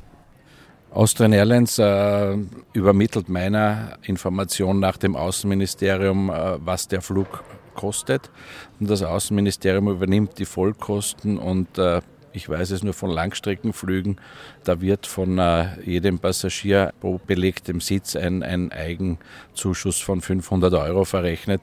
Austrian 0.92 1.32
Airlines 1.32 1.78
äh, 1.78 2.36
übermittelt 2.74 3.28
meiner 3.28 3.98
Information 4.02 4.78
nach 4.78 4.98
dem 4.98 5.16
Außenministerium, 5.16 6.30
äh, 6.30 6.58
was 6.64 6.86
der 6.86 7.00
Flug 7.00 7.42
kostet. 7.74 8.30
Und 8.78 8.88
das 8.88 9.02
Außenministerium 9.02 9.88
übernimmt 9.88 10.38
die 10.38 10.44
Vollkosten 10.44 11.38
und 11.38 11.78
äh, 11.78 12.02
ich 12.32 12.48
weiß 12.48 12.70
es 12.70 12.82
nur 12.82 12.94
von 12.94 13.10
Langstreckenflügen, 13.10 14.16
da 14.64 14.80
wird 14.80 15.06
von 15.06 15.38
äh, 15.38 15.80
jedem 15.84 16.18
Passagier 16.18 16.92
pro 17.00 17.18
belegtem 17.18 17.80
Sitz 17.80 18.16
ein, 18.16 18.42
ein 18.42 18.72
Eigenzuschuss 18.72 20.00
von 20.00 20.20
500 20.20 20.72
Euro 20.74 21.04
verrechnet. 21.04 21.62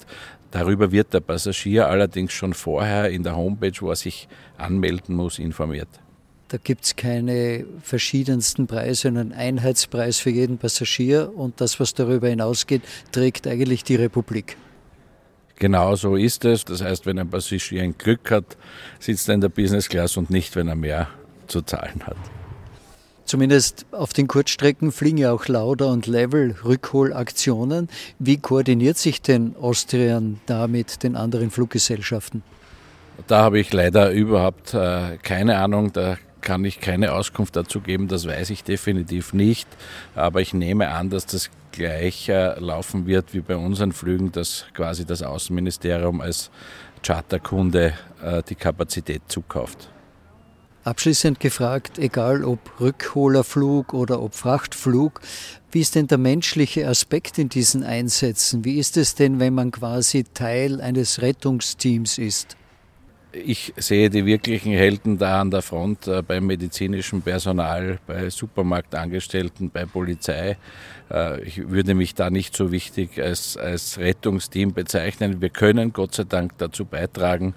Darüber 0.52 0.92
wird 0.92 1.14
der 1.14 1.20
Passagier 1.20 1.88
allerdings 1.88 2.34
schon 2.34 2.54
vorher 2.54 3.10
in 3.10 3.24
der 3.24 3.36
Homepage, 3.36 3.74
wo 3.80 3.90
er 3.90 3.96
sich 3.96 4.28
anmelden 4.58 5.16
muss, 5.16 5.40
informiert. 5.40 5.90
Da 6.48 6.58
gibt 6.58 6.84
es 6.86 6.96
keine 6.96 7.66
verschiedensten 7.84 8.66
Preise, 8.66 9.10
einen 9.10 9.34
Einheitspreis 9.34 10.18
für 10.18 10.32
jeden 10.32 10.58
Passagier 10.58 11.32
und 11.36 11.62
das, 11.62 11.80
was 11.80 11.94
darüber 11.94 12.28
hinausgeht, 12.28 12.82
trägt 13.12 13.46
eigentlich 13.46 13.84
die 13.84 13.96
Republik. 13.96 14.58
Genau 15.60 15.96
so 15.96 16.16
ist 16.16 16.46
es. 16.46 16.66
Das 16.66 16.82
heißt, 16.82 17.06
wenn 17.06 17.20
ein 17.20 17.30
Passagier 17.30 17.84
ein 17.84 17.98
Glück 17.98 18.32
hat, 18.32 18.58
sitzt 19.00 19.28
er 19.28 19.36
in 19.36 19.42
der 19.42 19.50
Business 19.50 19.90
Class 19.90 20.16
und 20.18 20.30
nicht, 20.30 20.56
wenn 20.56 20.70
er 20.70 20.76
mehr 20.76 21.10
zu 21.48 21.62
zahlen 21.62 22.02
hat. 22.06 22.18
Zumindest 23.26 23.86
auf 23.92 24.12
den 24.12 24.28
Kurzstrecken 24.28 24.92
fliegen 24.92 25.20
ja 25.20 25.32
auch 25.32 25.48
Lauder 25.48 25.90
und 25.90 26.08
Level 26.08 26.56
Rückholaktionen. 26.64 27.88
Wie 28.18 28.38
koordiniert 28.38 28.98
sich 28.98 29.22
denn 29.22 29.56
Austrian 29.62 30.40
da 30.48 30.66
mit 30.68 31.04
den 31.04 31.16
anderen 31.16 31.52
Fluggesellschaften? 31.52 32.42
Da 33.28 33.44
habe 33.44 33.60
ich 33.60 33.72
leider 33.72 34.12
überhaupt 34.12 34.74
äh, 34.74 35.18
keine 35.22 35.60
Ahnung. 35.60 35.94
Da 35.94 36.18
kann 36.42 36.66
ich 36.66 36.80
keine 36.80 37.14
Auskunft 37.14 37.56
dazu 37.56 37.82
geben, 37.82 38.08
das 38.08 38.26
weiß 38.26 38.50
ich 38.50 38.64
definitiv 38.64 39.34
nicht. 39.34 39.68
Aber 40.16 40.42
ich 40.42 40.54
nehme 40.54 40.90
an, 40.90 41.10
dass 41.10 41.26
das 41.26 41.52
gleich 41.72 42.28
laufen 42.28 43.06
wird 43.06 43.34
wie 43.34 43.42
bei 43.42 43.56
unseren 43.56 43.92
Flügen, 43.92 44.32
dass 44.32 44.66
quasi 44.74 45.06
das 45.06 45.24
Außenministerium 45.24 46.22
als 46.22 46.52
Charterkunde 47.04 47.94
äh, 48.24 48.44
die 48.48 48.56
Kapazität 48.56 49.22
zukauft. 49.28 49.90
Abschließend 50.84 51.40
gefragt, 51.40 52.00
egal 52.00 52.44
ob 52.44 52.80
Rückholerflug 52.80 53.94
oder 53.94 54.22
ob 54.22 54.34
Frachtflug, 54.34 55.22
wie 55.72 55.82
ist 55.82 55.96
denn 55.96 56.08
der 56.08 56.18
menschliche 56.18 56.88
Aspekt 56.88 57.38
in 57.38 57.50
diesen 57.50 57.84
Einsätzen? 57.84 58.66
Wie 58.66 58.80
ist 58.80 58.98
es 58.98 59.14
denn, 59.14 59.40
wenn 59.40 59.54
man 59.54 59.72
quasi 59.72 60.24
Teil 60.24 60.82
eines 60.82 61.22
Rettungsteams 61.22 62.18
ist? 62.18 62.56
Ich 63.32 63.74
sehe 63.78 64.10
die 64.10 64.26
wirklichen 64.26 64.74
Helden 64.74 65.18
da 65.18 65.42
an 65.42 65.52
der 65.52 65.62
Front 65.62 66.08
äh, 66.08 66.22
beim 66.22 66.48
medizinischen 66.48 67.22
Personal, 67.22 68.00
bei 68.08 68.30
Supermarktangestellten, 68.30 69.70
bei 69.70 69.86
Polizei. 69.86 70.58
Äh, 71.12 71.44
ich 71.44 71.70
würde 71.70 71.94
mich 71.94 72.16
da 72.16 72.30
nicht 72.30 72.56
so 72.56 72.72
wichtig 72.72 73.22
als, 73.22 73.56
als 73.56 74.00
Rettungsteam 74.00 74.74
bezeichnen. 74.74 75.42
Wir 75.42 75.50
können 75.50 75.94
Gott 75.94 76.16
sei 76.16 76.24
Dank 76.24 76.58
dazu 76.58 76.86
beitragen, 76.86 77.54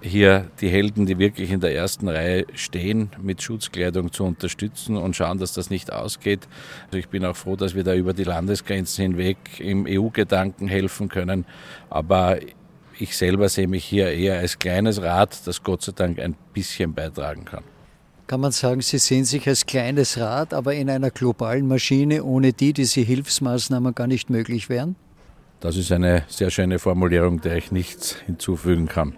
hier 0.00 0.48
die 0.60 0.68
Helden, 0.68 1.06
die 1.06 1.18
wirklich 1.18 1.50
in 1.50 1.60
der 1.60 1.74
ersten 1.74 2.08
Reihe 2.08 2.46
stehen, 2.54 3.10
mit 3.20 3.42
Schutzkleidung 3.42 4.12
zu 4.12 4.24
unterstützen 4.24 4.96
und 4.96 5.16
schauen, 5.16 5.38
dass 5.38 5.52
das 5.54 5.70
nicht 5.70 5.92
ausgeht. 5.92 6.46
Also 6.86 6.98
ich 6.98 7.08
bin 7.08 7.24
auch 7.24 7.36
froh, 7.36 7.56
dass 7.56 7.74
wir 7.74 7.82
da 7.82 7.94
über 7.94 8.12
die 8.12 8.24
Landesgrenzen 8.24 9.02
hinweg 9.02 9.38
im 9.58 9.86
EU-Gedanken 9.88 10.68
helfen 10.68 11.08
können. 11.08 11.46
Aber 11.90 12.38
ich 12.98 13.16
selber 13.16 13.48
sehe 13.48 13.68
mich 13.68 13.84
hier 13.84 14.10
eher 14.10 14.38
als 14.38 14.58
kleines 14.58 15.02
Rad, 15.02 15.46
das 15.46 15.62
Gott 15.62 15.82
sei 15.82 15.92
Dank 15.92 16.18
ein 16.18 16.34
bisschen 16.52 16.94
beitragen 16.94 17.44
kann. 17.44 17.64
Kann 18.26 18.40
man 18.40 18.50
sagen, 18.50 18.80
Sie 18.80 18.98
sehen 18.98 19.24
sich 19.24 19.46
als 19.46 19.66
kleines 19.66 20.18
Rad, 20.18 20.52
aber 20.52 20.74
in 20.74 20.90
einer 20.90 21.10
globalen 21.10 21.68
Maschine, 21.68 22.24
ohne 22.24 22.52
die 22.52 22.72
diese 22.72 23.00
Hilfsmaßnahmen 23.00 23.94
gar 23.94 24.08
nicht 24.08 24.30
möglich 24.30 24.68
wären? 24.68 24.96
Das 25.60 25.76
ist 25.76 25.92
eine 25.92 26.24
sehr 26.28 26.50
schöne 26.50 26.78
Formulierung, 26.78 27.40
der 27.40 27.56
ich 27.56 27.70
nichts 27.70 28.16
hinzufügen 28.26 28.88
kann. 28.88 29.14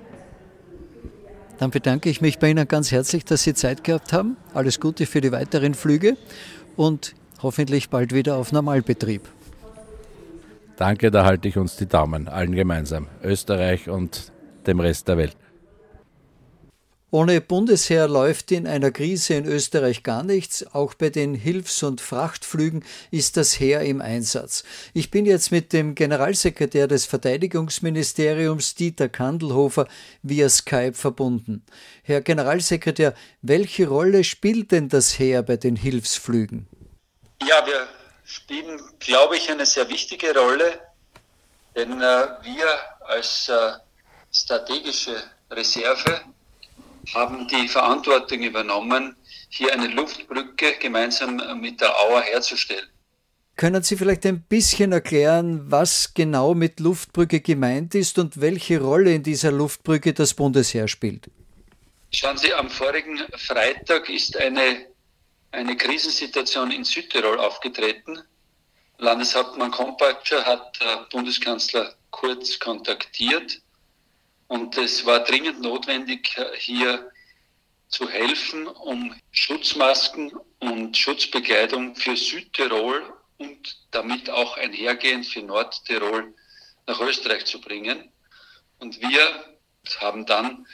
Dann 1.58 1.70
bedanke 1.70 2.08
ich 2.11 2.20
mich 2.20 2.38
bei 2.38 2.50
Ihnen 2.50 2.68
ganz 2.68 2.92
herzlich, 2.92 3.25
dass 3.25 3.42
Sie 3.42 3.54
Zeit 3.54 3.82
gehabt 3.82 4.12
haben. 4.12 4.37
Alles 4.54 4.78
Gute 4.78 5.06
für 5.06 5.20
die 5.20 5.32
weiteren 5.32 5.75
Flüge 5.75 6.16
und 6.76 7.14
hoffentlich 7.42 7.88
bald 7.88 8.14
wieder 8.14 8.37
auf 8.37 8.52
Normalbetrieb. 8.52 9.23
Danke, 10.78 11.11
da 11.11 11.25
halte 11.25 11.49
ich 11.49 11.58
uns 11.58 11.75
die 11.75 11.87
Daumen, 11.87 12.28
allen 12.28 12.54
gemeinsam, 12.54 13.08
Österreich 13.25 13.88
und 13.88 14.30
dem 14.68 14.78
Rest 14.78 15.08
der 15.08 15.18
Welt. 15.18 15.37
Ohne 17.11 17.40
Bundesheer 17.40 18.06
läuft 18.06 18.52
in 18.52 18.66
einer 18.68 18.92
Krise 18.92 19.35
in 19.35 19.44
Österreich 19.47 20.04
gar 20.04 20.23
nichts. 20.23 20.64
Auch 20.75 20.94
bei 20.94 21.11
den 21.11 21.35
Hilfs- 21.35 21.82
und 21.82 22.00
Frachtflügen 22.00 22.85
ist 23.11 23.37
das 23.37 23.58
Heer 23.58 23.80
im 23.80 24.00
Einsatz. 24.00 24.62
Ich 24.94 25.11
bin 25.11 25.26
jetzt 25.26 25.50
mit 25.50 25.73
dem 25.73 25.97
Generalsekretär 25.97 26.87
des 26.87 27.06
Verteidigungsministeriums 27.06 28.76
Dieter 28.76 29.08
Kandelhofer 29.08 29.88
via 30.23 30.49
Skype 30.49 30.94
verbunden. 30.94 31.64
Herr 32.04 32.20
Generalsekretär, 32.20 33.14
welche 33.42 33.88
Rolle 33.88 34.23
spielt 34.23 34.70
denn 34.70 34.88
das 34.88 35.18
Heer 35.18 35.42
bei 35.42 35.56
den 35.56 35.75
Hilfsflügen? 35.75 36.68
Ja, 37.42 37.66
wir 37.66 37.98
spielen, 38.28 38.78
glaube 39.00 39.37
ich, 39.38 39.50
eine 39.50 39.64
sehr 39.64 39.88
wichtige 39.88 40.35
Rolle, 40.38 40.80
denn 41.75 41.92
äh, 42.00 42.26
wir 42.42 42.66
als 43.06 43.49
äh, 43.49 43.73
strategische 44.30 45.16
Reserve 45.50 46.20
haben 47.14 47.49
die 47.49 47.68
Verantwortung 47.68 48.42
übernommen, 48.42 49.16
hier 49.49 49.73
eine 49.73 49.87
Luftbrücke 49.87 50.75
gemeinsam 50.78 51.40
mit 51.58 51.80
der 51.80 51.99
Auer 51.99 52.20
herzustellen. 52.20 52.87
Können 53.56 53.82
Sie 53.82 53.97
vielleicht 53.97 54.26
ein 54.26 54.42
bisschen 54.42 54.92
erklären, 54.92 55.62
was 55.70 56.12
genau 56.12 56.54
mit 56.54 56.80
Luftbrücke 56.80 57.40
gemeint 57.40 57.94
ist 57.94 58.18
und 58.18 58.40
welche 58.42 58.80
Rolle 58.80 59.14
in 59.14 59.23
dieser 59.23 59.50
Luftbrücke 59.50 60.12
das 60.12 60.35
Bundesheer 60.35 60.87
spielt? 60.87 61.30
Schauen 62.12 62.37
Sie, 62.37 62.52
am 62.52 62.68
vorigen 62.68 63.18
Freitag 63.37 64.11
ist 64.11 64.37
eine, 64.37 64.87
eine 65.50 65.76
Krisensituation 65.76 66.71
in 66.71 66.85
Südtirol 66.85 67.38
aufgetreten. 67.38 68.23
Landeshauptmann 68.99 69.71
Kompatscher 69.71 70.45
hat 70.45 70.78
äh, 70.81 70.97
Bundeskanzler 71.11 71.95
Kurz 72.11 72.59
kontaktiert 72.59 73.61
und 74.49 74.76
es 74.78 75.05
war 75.05 75.21
dringend 75.21 75.61
notwendig, 75.61 76.35
hier 76.57 77.11
zu 77.88 78.09
helfen, 78.09 78.67
um 78.67 79.14
Schutzmasken 79.31 80.33
und 80.59 80.97
Schutzbekleidung 80.97 81.95
für 81.95 82.17
Südtirol 82.17 83.14
und 83.37 83.78
damit 83.90 84.31
auch 84.31 84.57
einhergehend 84.57 85.26
für 85.26 85.43
Nordtirol 85.43 86.35
nach 86.87 87.00
Österreich 87.00 87.45
zu 87.45 87.61
bringen. 87.61 88.11
Und 88.78 89.00
wir 89.00 89.57
haben 90.00 90.26
dann 90.26 90.67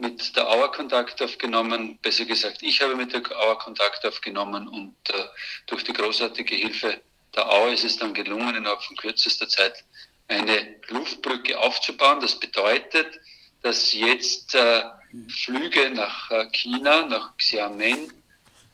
mit 0.00 0.34
der 0.36 0.48
Auer 0.48 0.72
Kontakt 0.72 1.20
aufgenommen, 1.22 1.98
besser 2.02 2.24
gesagt, 2.24 2.62
ich 2.62 2.80
habe 2.80 2.96
mit 2.96 3.12
der 3.12 3.22
Auer 3.38 3.58
Kontakt 3.58 4.04
aufgenommen 4.06 4.68
und 4.68 4.94
äh, 5.10 5.24
durch 5.66 5.84
die 5.84 5.92
großartige 5.92 6.54
Hilfe 6.54 7.00
der 7.34 7.50
Auer 7.50 7.72
ist 7.72 7.84
es 7.84 7.96
dann 7.98 8.14
gelungen, 8.14 8.56
innerhalb 8.56 8.82
von 8.82 8.96
kürzester 8.96 9.48
Zeit 9.48 9.84
eine 10.28 10.76
Luftbrücke 10.88 11.58
aufzubauen. 11.58 12.20
Das 12.20 12.38
bedeutet, 12.38 13.20
dass 13.62 13.92
jetzt 13.92 14.54
äh, 14.54 14.82
Flüge 15.28 15.90
nach 15.90 16.30
äh, 16.30 16.46
China, 16.50 17.06
nach 17.06 17.36
Xiamen 17.36 18.12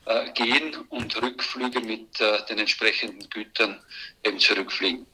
äh, 0.06 0.32
gehen 0.32 0.76
und 0.90 1.20
Rückflüge 1.20 1.80
mit 1.80 2.20
äh, 2.20 2.44
den 2.48 2.58
entsprechenden 2.58 3.28
Gütern 3.30 3.80
eben 4.24 4.38
zurückfliegen. 4.38 5.06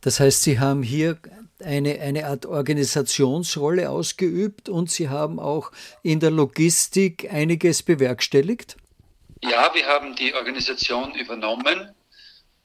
Das 0.00 0.20
heißt, 0.20 0.42
Sie 0.42 0.60
haben 0.60 0.82
hier 0.82 1.18
eine, 1.62 2.00
eine 2.00 2.26
Art 2.26 2.46
Organisationsrolle 2.46 3.90
ausgeübt 3.90 4.68
und 4.68 4.90
Sie 4.90 5.08
haben 5.08 5.38
auch 5.38 5.72
in 6.02 6.20
der 6.20 6.30
Logistik 6.30 7.32
einiges 7.32 7.82
bewerkstelligt? 7.82 8.76
Ja, 9.42 9.72
wir 9.74 9.86
haben 9.86 10.14
die 10.16 10.34
Organisation 10.34 11.14
übernommen 11.14 11.94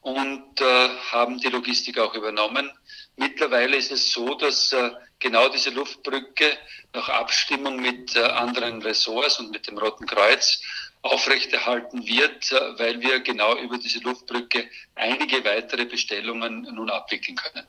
und 0.02 0.62
äh, 0.62 0.90
haben 1.12 1.40
die 1.40 1.50
Logistik 1.50 2.00
auch 2.00 2.14
übernommen. 2.16 2.72
Mittlerweile 3.16 3.78
ist 3.78 3.92
es 3.92 4.12
so, 4.12 4.36
dass 4.36 4.74
äh, 4.74 4.92
genau 5.20 5.50
diese 5.50 5.70
Luftbrücke 5.70 6.58
nach 6.94 7.10
Abstimmung 7.10 7.78
mit 7.78 8.16
äh, 8.16 8.24
anderen 8.24 8.82
Ressorts 8.82 9.40
und 9.40 9.52
mit 9.52 9.68
dem 9.68 9.78
Roten 9.78 10.06
Kreuz 10.06 10.62
aufrechterhalten 11.04 12.06
wird, 12.08 12.52
äh, 12.52 12.80
weil 12.80 13.00
wir 13.02 13.20
genau 13.20 13.56
über 13.58 13.78
diese 13.78 14.00
Luftbrücke 14.00 14.68
einige 14.96 15.44
weitere 15.46 15.86
Bestellungen 15.86 16.62
nun 16.74 16.90
abwickeln 16.90 17.36
können. 17.36 17.68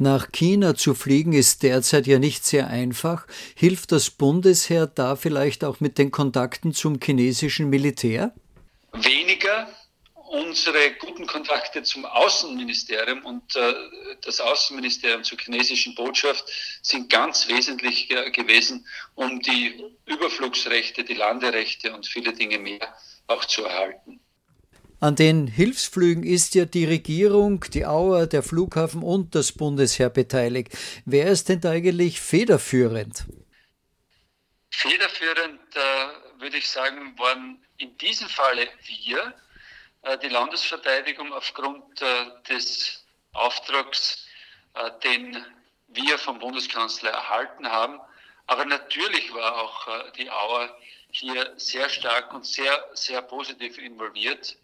Nach 0.00 0.30
China 0.30 0.76
zu 0.76 0.94
fliegen 0.94 1.32
ist 1.32 1.64
derzeit 1.64 2.06
ja 2.06 2.20
nicht 2.20 2.44
sehr 2.46 2.68
einfach. 2.68 3.26
Hilft 3.56 3.90
das 3.90 4.10
Bundesheer 4.10 4.86
da 4.86 5.16
vielleicht 5.16 5.64
auch 5.64 5.80
mit 5.80 5.98
den 5.98 6.12
Kontakten 6.12 6.72
zum 6.72 7.00
chinesischen 7.02 7.68
Militär? 7.68 8.32
Weniger, 8.92 9.68
unsere 10.14 10.92
guten 11.00 11.26
Kontakte 11.26 11.82
zum 11.82 12.04
Außenministerium 12.04 13.24
und 13.24 13.56
äh, 13.56 13.74
das 14.22 14.40
Außenministerium 14.40 15.24
zur 15.24 15.36
chinesischen 15.36 15.96
Botschaft 15.96 16.48
sind 16.80 17.10
ganz 17.10 17.48
wesentlich 17.48 18.08
gewesen, 18.08 18.86
um 19.16 19.40
die 19.40 19.82
Überflugsrechte, 20.06 21.02
die 21.02 21.14
Landerechte 21.14 21.92
und 21.92 22.06
viele 22.06 22.32
Dinge 22.34 22.60
mehr 22.60 22.94
auch 23.26 23.44
zu 23.44 23.64
erhalten. 23.64 24.20
An 25.00 25.14
den 25.14 25.46
Hilfsflügen 25.46 26.24
ist 26.24 26.56
ja 26.56 26.64
die 26.64 26.84
Regierung, 26.84 27.60
die 27.72 27.86
Auer, 27.86 28.26
der 28.26 28.42
Flughafen 28.42 29.04
und 29.04 29.36
das 29.36 29.52
Bundesheer 29.52 30.10
beteiligt. 30.10 30.76
Wer 31.04 31.28
ist 31.28 31.48
denn 31.48 31.60
da 31.60 31.70
eigentlich 31.70 32.20
federführend? 32.20 33.26
Federführend, 34.70 35.60
äh, 35.76 36.40
würde 36.40 36.56
ich 36.56 36.68
sagen, 36.68 37.16
waren 37.16 37.64
in 37.76 37.96
diesem 37.98 38.28
Falle 38.28 38.66
wir, 38.86 39.34
äh, 40.02 40.18
die 40.18 40.28
Landesverteidigung 40.28 41.32
aufgrund 41.32 42.02
äh, 42.02 42.06
des 42.48 43.04
Auftrags, 43.34 44.26
äh, 44.74 44.90
den 45.04 45.44
wir 45.88 46.18
vom 46.18 46.40
Bundeskanzler 46.40 47.10
erhalten 47.10 47.68
haben. 47.68 48.00
Aber 48.46 48.64
natürlich 48.64 49.32
war 49.32 49.62
auch 49.62 50.10
die 50.16 50.30
Auer 50.30 50.76
hier 51.10 51.52
sehr 51.56 51.88
stark 51.88 52.32
und 52.32 52.46
sehr, 52.46 52.84
sehr 52.94 53.22
positiv 53.22 53.78
involviert. 53.78 54.56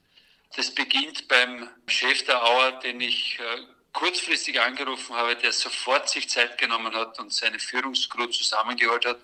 Das 0.57 0.73
beginnt 0.73 1.29
beim 1.29 1.69
Chef 1.87 2.25
der 2.25 2.45
Auer, 2.45 2.73
den 2.81 3.01
ich 3.01 3.38
kurzfristig 3.95 4.61
angerufen 4.61 5.14
habe, 5.17 5.37
der 5.37 5.53
sofort 5.53 6.09
sich 6.11 6.29
Zeit 6.29 6.59
genommen 6.59 6.95
hat 6.95 7.19
und 7.19 7.33
seine 7.33 7.59
Führungscrew 7.59 8.27
zusammengeholt 8.27 9.07
hat 9.07 9.19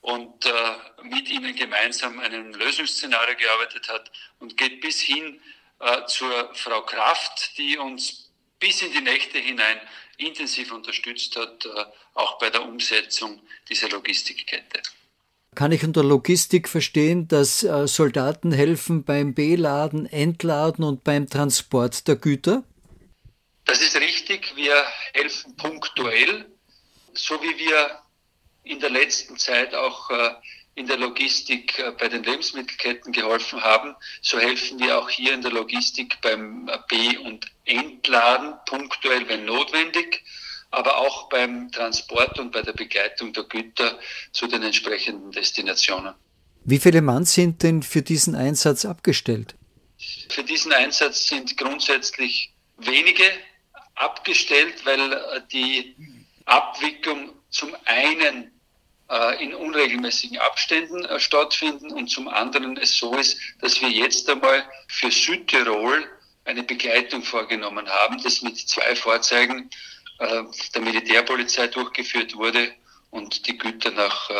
und 0.00 0.46
äh, 0.46 0.74
mit 1.04 1.28
ihnen 1.28 1.54
gemeinsam 1.54 2.18
an 2.18 2.26
einem 2.26 2.52
Lösungsszenario 2.54 3.36
gearbeitet 3.36 3.88
hat 3.88 4.10
und 4.40 4.56
geht 4.56 4.80
bis 4.80 5.00
hin 5.00 5.40
äh, 5.78 6.04
zur 6.06 6.54
Frau 6.54 6.82
Kraft, 6.82 7.56
die 7.56 7.78
uns 7.78 8.30
bis 8.58 8.82
in 8.82 8.92
die 8.92 9.00
Nächte 9.00 9.38
hinein 9.38 9.80
intensiv 10.16 10.72
unterstützt 10.72 11.36
hat, 11.36 11.66
äh, 11.66 11.84
auch 12.14 12.38
bei 12.38 12.50
der 12.50 12.62
Umsetzung 12.62 13.46
dieser 13.68 13.90
Logistikkette. 13.90 14.82
Kann 15.54 15.70
ich 15.70 15.84
unter 15.84 16.02
Logistik 16.02 16.66
verstehen, 16.66 17.28
dass 17.28 17.62
äh, 17.62 17.86
Soldaten 17.86 18.52
helfen 18.52 19.04
beim 19.04 19.34
Beladen, 19.34 20.06
Entladen 20.06 20.82
und 20.82 21.04
beim 21.04 21.28
Transport 21.28 22.08
der 22.08 22.16
Güter? 22.16 22.64
Das 23.66 23.82
ist 23.82 23.94
richtig. 23.96 24.56
Wir 24.56 24.74
helfen 25.12 25.54
punktuell, 25.56 26.46
so 27.12 27.34
wie 27.42 27.58
wir 27.58 27.98
in 28.64 28.80
der 28.80 28.90
letzten 28.90 29.36
Zeit 29.36 29.74
auch 29.74 30.08
äh, 30.10 30.30
in 30.74 30.86
der 30.86 30.96
Logistik 30.96 31.78
äh, 31.78 31.92
bei 31.98 32.08
den 32.08 32.22
Lebensmittelketten 32.22 33.12
geholfen 33.12 33.62
haben, 33.62 33.94
so 34.22 34.38
helfen 34.38 34.78
wir 34.80 34.98
auch 34.98 35.10
hier 35.10 35.34
in 35.34 35.42
der 35.42 35.52
Logistik 35.52 36.18
beim 36.22 36.70
B- 36.88 37.18
und 37.18 37.46
Entladen 37.66 38.54
punktuell, 38.64 39.28
wenn 39.28 39.44
notwendig, 39.44 40.24
aber 40.72 40.98
auch 40.98 41.28
beim 41.28 41.70
Transport 41.70 42.38
und 42.38 42.50
bei 42.50 42.62
der 42.62 42.72
Begleitung 42.72 43.32
der 43.32 43.44
Güter 43.44 43.98
zu 44.32 44.46
den 44.46 44.62
entsprechenden 44.62 45.30
Destinationen. 45.30 46.14
Wie 46.64 46.78
viele 46.78 47.02
Mann 47.02 47.24
sind 47.24 47.62
denn 47.62 47.82
für 47.82 48.02
diesen 48.02 48.34
Einsatz 48.34 48.84
abgestellt? 48.84 49.54
Für 50.28 50.42
diesen 50.42 50.72
Einsatz 50.72 51.28
sind 51.28 51.56
grundsätzlich 51.56 52.52
wenige 52.78 53.24
abgestellt, 53.94 54.84
weil 54.84 55.12
äh, 55.12 55.40
die 55.52 55.94
Abwicklung 56.46 57.30
zum 57.50 57.76
einen 57.84 58.50
äh, 59.10 59.44
in 59.44 59.54
unregelmäßigen 59.54 60.38
Abständen 60.38 61.04
äh, 61.04 61.20
stattfinden 61.20 61.92
und 61.92 62.08
zum 62.08 62.28
anderen 62.28 62.76
es 62.78 62.96
so 62.96 63.14
ist, 63.14 63.38
dass 63.60 63.80
wir 63.80 63.90
jetzt 63.90 64.28
einmal 64.30 64.64
für 64.88 65.10
Südtirol 65.10 66.08
eine 66.44 66.62
Begleitung 66.62 67.22
vorgenommen 67.22 67.88
haben, 67.88 68.20
das 68.22 68.42
mit 68.42 68.56
zwei 68.56 68.96
Fahrzeugen 68.96 69.70
äh, 70.18 70.42
der 70.74 70.82
Militärpolizei 70.82 71.68
durchgeführt 71.68 72.34
wurde 72.36 72.72
und 73.10 73.46
die 73.46 73.58
Güter 73.58 73.90
nach 73.90 74.30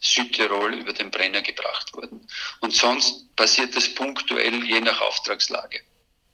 Südtirol 0.00 0.74
über 0.74 0.92
den 0.92 1.10
Brenner 1.10 1.42
gebracht 1.42 1.94
wurden. 1.94 2.26
Und 2.60 2.74
sonst 2.74 3.34
passiert 3.36 3.74
das 3.74 3.88
punktuell 3.94 4.64
je 4.64 4.80
nach 4.80 5.00
Auftragslage. 5.00 5.80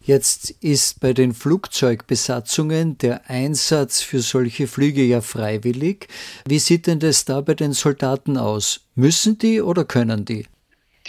Jetzt 0.00 0.50
ist 0.62 1.00
bei 1.00 1.12
den 1.12 1.34
Flugzeugbesatzungen 1.34 2.96
der 2.96 3.28
Einsatz 3.28 4.00
für 4.00 4.20
solche 4.20 4.66
Flüge 4.66 5.02
ja 5.02 5.20
freiwillig. 5.20 6.08
Wie 6.46 6.58
sieht 6.58 6.86
denn 6.86 6.98
das 6.98 7.26
da 7.26 7.42
bei 7.42 7.54
den 7.54 7.74
Soldaten 7.74 8.38
aus? 8.38 8.80
Müssen 8.94 9.36
die 9.36 9.60
oder 9.60 9.84
können 9.84 10.24
die? 10.24 10.46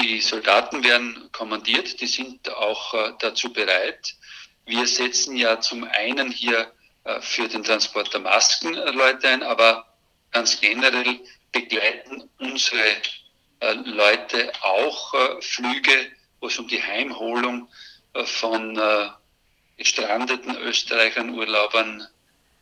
Die 0.02 0.20
Soldaten 0.20 0.84
werden 0.84 1.30
kommandiert, 1.32 2.02
die 2.02 2.08
sind 2.08 2.50
auch 2.54 2.94
äh, 2.94 3.14
dazu 3.20 3.54
bereit. 3.54 4.16
Wir 4.66 4.86
setzen 4.86 5.36
ja 5.38 5.60
zum 5.62 5.86
einen 5.86 6.32
hier 6.32 6.60
äh, 6.60 6.79
für 7.22 7.48
den 7.48 7.64
Transport 7.64 8.14
der 8.14 8.22
Masken 8.22 8.76
äh, 8.76 8.92
Leute 8.92 9.28
ein, 9.28 9.44
aber 9.44 9.86
ganz 10.32 10.60
generell 10.62 11.20
begleiten 11.52 12.30
unsere 12.38 12.78
Leute 13.84 14.52
auch 14.62 15.42
Flüge, 15.42 15.92
wo 16.40 16.48
es 16.48 16.58
um 16.60 16.68
die 16.70 16.82
Heimholung 16.82 17.68
von 18.24 18.78
äh, 18.78 19.10
gestrandeten 19.76 20.56
Österreichern, 20.58 21.32
Urlaubern 21.32 22.08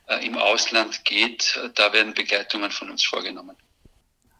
äh, 0.07 0.25
im 0.25 0.37
Ausland 0.37 1.03
geht. 1.03 1.59
Da 1.75 1.91
werden 1.91 2.13
Begleitungen 2.13 2.71
von 2.71 2.89
uns 2.89 3.03
vorgenommen. 3.03 3.55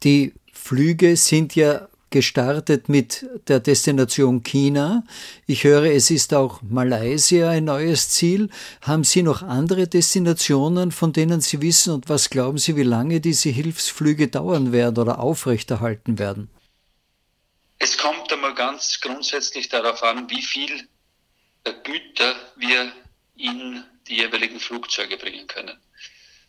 Die 0.03 0.33
Flüge 0.53 1.17
sind 1.17 1.55
ja 1.55 1.89
gestartet 2.09 2.89
mit 2.89 3.25
der 3.47 3.59
Destination 3.59 4.43
China. 4.43 5.03
Ich 5.45 5.63
höre, 5.63 5.85
es 5.85 6.09
ist 6.09 6.33
auch 6.33 6.61
Malaysia 6.61 7.49
ein 7.49 7.65
neues 7.65 8.09
Ziel. 8.09 8.49
Haben 8.81 9.03
Sie 9.03 9.23
noch 9.23 9.41
andere 9.41 9.87
Destinationen, 9.87 10.91
von 10.91 11.13
denen 11.13 11.41
Sie 11.41 11.61
wissen 11.61 11.93
und 11.93 12.09
was 12.09 12.29
glauben 12.29 12.57
Sie, 12.57 12.75
wie 12.75 12.83
lange 12.83 13.19
diese 13.19 13.49
Hilfsflüge 13.49 14.27
dauern 14.27 14.71
werden 14.71 14.97
oder 14.97 15.19
aufrechterhalten 15.19 16.19
werden? 16.19 16.49
Es 17.79 17.97
kommt 17.97 18.31
einmal 18.31 18.55
ganz 18.55 18.99
grundsätzlich 19.01 19.69
darauf 19.69 20.01
an, 20.03 20.29
wie 20.29 20.41
viel 20.41 20.87
Güter 21.83 22.35
wir 22.55 22.91
in 23.35 23.83
die 24.07 24.15
jeweiligen 24.15 24.59
Flugzeuge 24.59 25.17
bringen 25.17 25.47
können. 25.47 25.77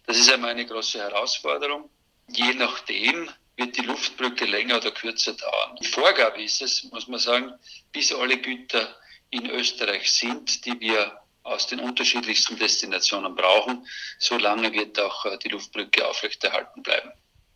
Das 0.06 0.16
ist 0.16 0.30
einmal 0.32 0.50
eine 0.50 0.64
große 0.64 0.98
Herausforderung. 0.98 1.90
Je 2.28 2.54
nachdem 2.54 3.28
wird 3.58 3.76
die 3.76 3.82
Luftbrücke 3.82 4.46
länger 4.46 4.76
oder 4.78 4.92
kürzer 4.92 5.34
dauern. 5.34 5.76
Die 5.80 5.86
Vorgabe 5.86 6.42
ist 6.42 6.62
es, 6.62 6.84
muss 6.92 7.08
man 7.08 7.18
sagen, 7.18 7.52
bis 7.92 8.12
alle 8.12 8.38
Güter 8.38 8.96
in 9.30 9.50
Österreich 9.50 10.10
sind, 10.10 10.64
die 10.64 10.78
wir 10.80 11.18
aus 11.42 11.66
den 11.66 11.80
unterschiedlichsten 11.80 12.56
Destinationen 12.56 13.34
brauchen, 13.34 13.86
solange 14.18 14.72
wird 14.72 14.98
auch 15.00 15.24
äh, 15.26 15.38
die 15.38 15.48
Luftbrücke 15.48 16.06
aufrechterhalten 16.06 16.82
bleiben. 16.82 17.10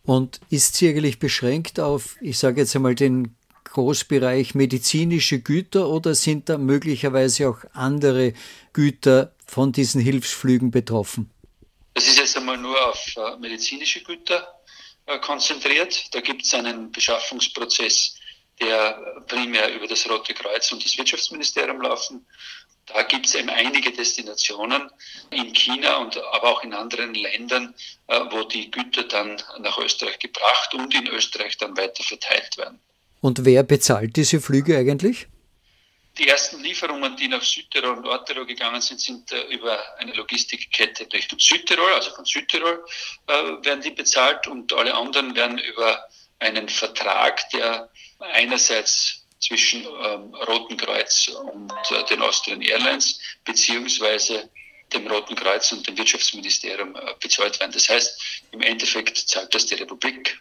Und 0.04 0.40
ist 0.50 0.76
sie 0.76 0.88
eigentlich 0.88 1.18
beschränkt 1.18 1.78
auf, 1.78 2.16
ich 2.20 2.38
sage 2.38 2.62
jetzt 2.62 2.74
einmal, 2.74 2.94
den 2.94 3.36
Großbereich 3.64 4.54
medizinische 4.54 5.40
Güter 5.40 5.88
oder 5.88 6.14
sind 6.14 6.48
da 6.48 6.58
möglicherweise 6.58 7.48
auch 7.48 7.58
andere 7.72 8.34
Güter 8.72 9.32
von 9.46 9.72
diesen 9.72 10.00
Hilfsflügen 10.00 10.70
betroffen? 10.70 11.30
Das 11.94 12.08
ist 12.08 12.18
jetzt 12.18 12.36
einmal 12.36 12.56
nur 12.56 12.76
auf 12.88 13.16
äh, 13.16 13.36
medizinische 13.38 14.02
Güter 14.02 14.46
konzentriert. 15.20 16.14
Da 16.14 16.20
gibt 16.20 16.44
es 16.44 16.54
einen 16.54 16.92
Beschaffungsprozess, 16.92 18.16
der 18.60 19.22
primär 19.26 19.74
über 19.74 19.86
das 19.86 20.08
Rote 20.08 20.34
Kreuz 20.34 20.70
und 20.72 20.84
das 20.84 20.96
Wirtschaftsministerium 20.96 21.80
laufen. 21.80 22.26
Da 22.86 23.02
gibt 23.02 23.26
es 23.26 23.34
eben 23.34 23.48
einige 23.48 23.92
Destinationen 23.92 24.90
in 25.30 25.52
China 25.52 25.98
und 25.98 26.16
aber 26.16 26.48
auch 26.48 26.64
in 26.64 26.74
anderen 26.74 27.14
Ländern, 27.14 27.74
äh, 28.08 28.20
wo 28.30 28.42
die 28.42 28.70
Güter 28.70 29.04
dann 29.04 29.40
nach 29.60 29.78
Österreich 29.78 30.18
gebracht 30.18 30.74
und 30.74 30.92
in 30.94 31.06
Österreich 31.06 31.56
dann 31.58 31.76
weiter 31.76 32.02
verteilt 32.02 32.56
werden. 32.58 32.80
Und 33.20 33.44
wer 33.44 33.62
bezahlt 33.62 34.16
diese 34.16 34.40
Flüge 34.40 34.76
eigentlich? 34.76 35.28
Die 36.18 36.28
ersten 36.28 36.62
Lieferungen, 36.62 37.16
die 37.16 37.28
nach 37.28 37.42
Südtirol 37.42 37.96
und 37.96 38.02
Nordtirol 38.02 38.44
gegangen 38.44 38.80
sind, 38.82 39.00
sind 39.00 39.32
äh, 39.32 39.42
über 39.54 39.78
eine 39.98 40.12
Logistikkette 40.12 41.06
Richtung 41.12 41.38
Südtirol, 41.38 41.92
also 41.94 42.10
von 42.10 42.24
Südtirol 42.24 42.84
äh, 43.26 43.32
werden 43.32 43.80
die 43.80 43.90
bezahlt 43.90 44.46
und 44.46 44.72
alle 44.74 44.94
anderen 44.94 45.34
werden 45.34 45.58
über 45.58 46.06
einen 46.38 46.68
Vertrag, 46.68 47.48
der 47.50 47.90
einerseits 48.18 49.26
zwischen 49.40 49.82
ähm, 49.82 50.34
Roten 50.34 50.76
Kreuz 50.76 51.28
und 51.28 51.72
äh, 51.90 52.04
den 52.10 52.20
Austrian 52.22 52.60
Airlines 52.60 53.18
beziehungsweise 53.44 54.50
dem 54.92 55.06
Roten 55.06 55.34
Kreuz 55.34 55.72
und 55.72 55.86
dem 55.86 55.96
Wirtschaftsministerium 55.96 56.94
äh, 56.94 57.14
bezahlt 57.20 57.58
werden. 57.58 57.72
Das 57.72 57.88
heißt, 57.88 58.42
im 58.52 58.60
Endeffekt 58.60 59.16
zahlt 59.16 59.54
das 59.54 59.66
die 59.66 59.74
Republik 59.74 60.40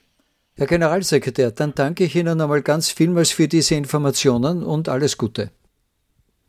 Herr 0.57 0.67
Generalsekretär, 0.67 1.51
dann 1.51 1.73
danke 1.73 2.03
ich 2.03 2.15
Ihnen 2.15 2.39
einmal 2.39 2.61
ganz 2.61 2.91
vielmals 2.91 3.31
für 3.31 3.47
diese 3.47 3.75
Informationen 3.75 4.63
und 4.63 4.89
alles 4.89 5.17
Gute. 5.17 5.49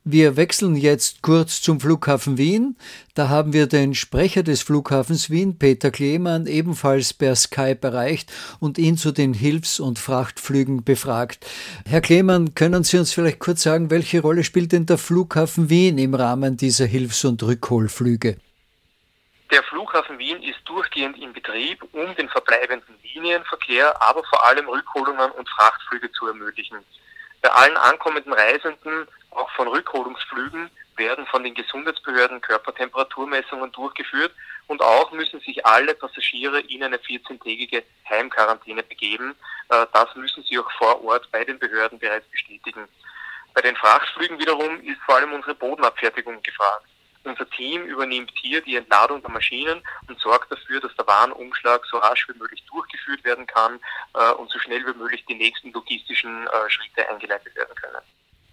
Wir 0.04 0.36
wechseln 0.36 0.74
jetzt 0.74 1.22
kurz 1.22 1.62
zum 1.62 1.78
Flughafen 1.78 2.36
Wien. 2.36 2.76
Da 3.14 3.28
haben 3.28 3.52
wir 3.52 3.68
den 3.68 3.94
Sprecher 3.94 4.42
des 4.42 4.60
Flughafens 4.60 5.30
Wien, 5.30 5.60
Peter 5.60 5.92
Klemann, 5.92 6.48
ebenfalls 6.48 7.14
per 7.14 7.36
Skype 7.36 7.78
erreicht 7.82 8.32
und 8.58 8.78
ihn 8.78 8.96
zu 8.96 9.12
den 9.12 9.32
Hilfs- 9.32 9.78
und 9.78 10.00
Frachtflügen 10.00 10.82
befragt. 10.82 11.46
Herr 11.88 12.00
Klemann, 12.00 12.56
können 12.56 12.82
Sie 12.82 12.98
uns 12.98 13.12
vielleicht 13.12 13.38
kurz 13.38 13.62
sagen, 13.62 13.92
welche 13.92 14.20
Rolle 14.22 14.42
spielt 14.42 14.72
denn 14.72 14.86
der 14.86 14.98
Flughafen 14.98 15.70
Wien 15.70 15.98
im 15.98 16.16
Rahmen 16.16 16.56
dieser 16.56 16.86
Hilfs- 16.86 17.24
und 17.24 17.40
Rückholflüge? 17.40 18.38
Der 19.52 19.62
Flughafen 19.62 20.18
Wien 20.18 20.42
ist 20.42 20.58
durchgehend 20.64 21.16
in 21.16 21.32
Betrieb, 21.32 21.80
um 21.92 22.12
den 22.16 22.28
verbleibenden 22.28 22.96
Linienverkehr, 23.04 24.02
aber 24.02 24.24
vor 24.24 24.44
allem 24.44 24.68
Rückholungen 24.68 25.30
und 25.30 25.48
Frachtflüge 25.48 26.10
zu 26.10 26.26
ermöglichen. 26.26 26.78
Bei 27.40 27.50
allen 27.50 27.76
ankommenden 27.76 28.32
Reisenden, 28.32 29.06
auch 29.34 29.50
von 29.52 29.68
Rückholungsflügen, 29.68 30.70
werden 30.96 31.26
von 31.26 31.42
den 31.42 31.54
Gesundheitsbehörden 31.54 32.40
Körpertemperaturmessungen 32.40 33.72
durchgeführt 33.72 34.32
und 34.66 34.82
auch 34.82 35.10
müssen 35.12 35.40
sich 35.40 35.64
alle 35.64 35.94
Passagiere 35.94 36.60
in 36.60 36.82
eine 36.82 36.98
14-tägige 36.98 37.82
Heimquarantäne 38.08 38.82
begeben. 38.82 39.34
Äh, 39.68 39.86
das 39.92 40.14
müssen 40.14 40.44
sie 40.44 40.58
auch 40.58 40.70
vor 40.72 41.02
Ort 41.04 41.30
bei 41.32 41.44
den 41.44 41.58
Behörden 41.58 41.98
bereits 41.98 42.28
bestätigen. 42.28 42.88
Bei 43.54 43.60
den 43.60 43.76
Frachtflügen 43.76 44.38
wiederum 44.38 44.80
ist 44.82 45.00
vor 45.04 45.16
allem 45.16 45.32
unsere 45.32 45.54
Bodenabfertigung 45.54 46.42
gefragt. 46.42 46.86
Unser 47.24 47.48
Team 47.50 47.84
übernimmt 47.84 48.32
hier 48.34 48.60
die 48.62 48.76
Entladung 48.76 49.22
der 49.22 49.30
Maschinen 49.30 49.82
und 50.08 50.18
sorgt 50.18 50.50
dafür, 50.50 50.80
dass 50.80 50.94
der 50.96 51.06
Warenumschlag 51.06 51.84
so 51.86 51.98
rasch 51.98 52.26
wie 52.28 52.38
möglich 52.38 52.64
durchgeführt 52.70 53.22
werden 53.24 53.46
kann 53.46 53.78
äh, 54.14 54.32
und 54.32 54.50
so 54.50 54.58
schnell 54.58 54.84
wie 54.86 54.98
möglich 54.98 55.24
die 55.26 55.34
nächsten 55.34 55.72
logistischen 55.72 56.46
äh, 56.48 56.70
Schritte 56.70 57.08
eingeleitet 57.08 57.54
werden 57.54 57.74
können. 57.76 58.02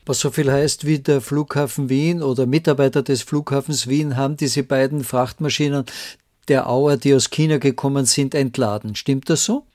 Was 0.10 0.22
so 0.22 0.32
viel 0.32 0.52
heißt 0.52 0.88
wie 0.88 0.98
der 0.98 1.22
Flughafen 1.22 1.88
Wien 1.88 2.24
oder 2.24 2.48
Mitarbeiter 2.48 3.04
des 3.04 3.22
Flughafens 3.22 3.88
Wien 3.88 4.18
haben 4.18 4.38
diese 4.38 4.64
beiden 4.64 5.04
Frachtmaschinen 5.04 5.86
der 6.48 6.68
Auer, 6.68 6.98
die 6.98 7.14
aus 7.14 7.30
China 7.30 7.60
gekommen 7.60 8.06
sind, 8.06 8.34
entladen. 8.34 8.96
Stimmt 8.96 9.30
das 9.30 9.46
so? 9.46 9.68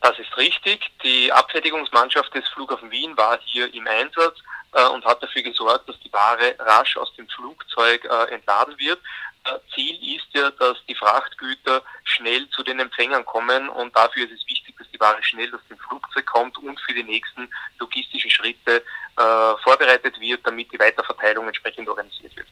Das 0.00 0.16
ist 0.20 0.36
richtig. 0.36 0.88
Die 1.02 1.32
Abfertigungsmannschaft 1.32 2.32
des 2.32 2.48
Flughafen 2.50 2.92
Wien 2.92 3.16
war 3.16 3.40
hier 3.44 3.74
im 3.74 3.84
Einsatz 3.88 4.38
äh, 4.70 4.86
und 4.86 5.04
hat 5.04 5.20
dafür 5.20 5.42
gesorgt, 5.42 5.88
dass 5.88 5.98
die 5.98 6.12
Ware 6.12 6.54
rasch 6.60 6.96
aus 6.96 7.12
dem 7.16 7.26
Flugzeug 7.26 8.04
äh, 8.04 8.34
entladen 8.34 8.78
wird. 8.78 9.00
Äh, 9.44 9.58
Ziel 9.74 10.16
ist 10.16 10.26
ja, 10.32 10.50
dass 10.50 10.76
die 10.88 10.94
Frachtgüter 10.94 11.82
schnell 12.04 12.48
zu 12.50 12.62
den 12.62 12.78
Empfängern 12.78 13.24
kommen 13.24 13.68
und 13.68 13.94
dafür 13.96 14.24
ist 14.24 14.32
es 14.32 14.46
wichtig, 14.48 14.76
dass 14.78 14.88
die 14.90 15.00
Ware 15.00 15.22
schnell 15.22 15.52
aus 15.54 15.60
dem 15.68 15.78
Flugzeug 15.78 16.26
kommt 16.26 16.56
und 16.58 16.78
für 16.80 16.94
die 16.94 17.02
nächsten 17.02 17.48
logistischen 17.80 18.30
Schritte 18.30 18.82
äh, 19.16 19.62
vorbereitet 19.62 20.18
wird, 20.20 20.46
damit 20.46 20.72
die 20.72 20.78
Weiterverteilung 20.78 21.46
entsprechend 21.46 21.88
organisiert 21.88 22.36
wird. 22.36 22.48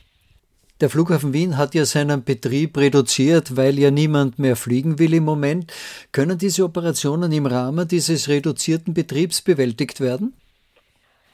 Der 0.80 0.88
Flughafen 0.88 1.34
Wien 1.34 1.58
hat 1.58 1.74
ja 1.74 1.84
seinen 1.84 2.24
Betrieb 2.24 2.78
reduziert, 2.78 3.54
weil 3.56 3.78
ja 3.78 3.90
niemand 3.90 4.38
mehr 4.38 4.56
fliegen 4.56 4.98
will 4.98 5.12
im 5.12 5.24
Moment. 5.24 5.72
Können 6.10 6.38
diese 6.38 6.64
Operationen 6.64 7.30
im 7.32 7.44
Rahmen 7.44 7.86
dieses 7.86 8.28
reduzierten 8.28 8.94
Betriebs 8.94 9.42
bewältigt 9.42 10.00
werden? 10.00 10.39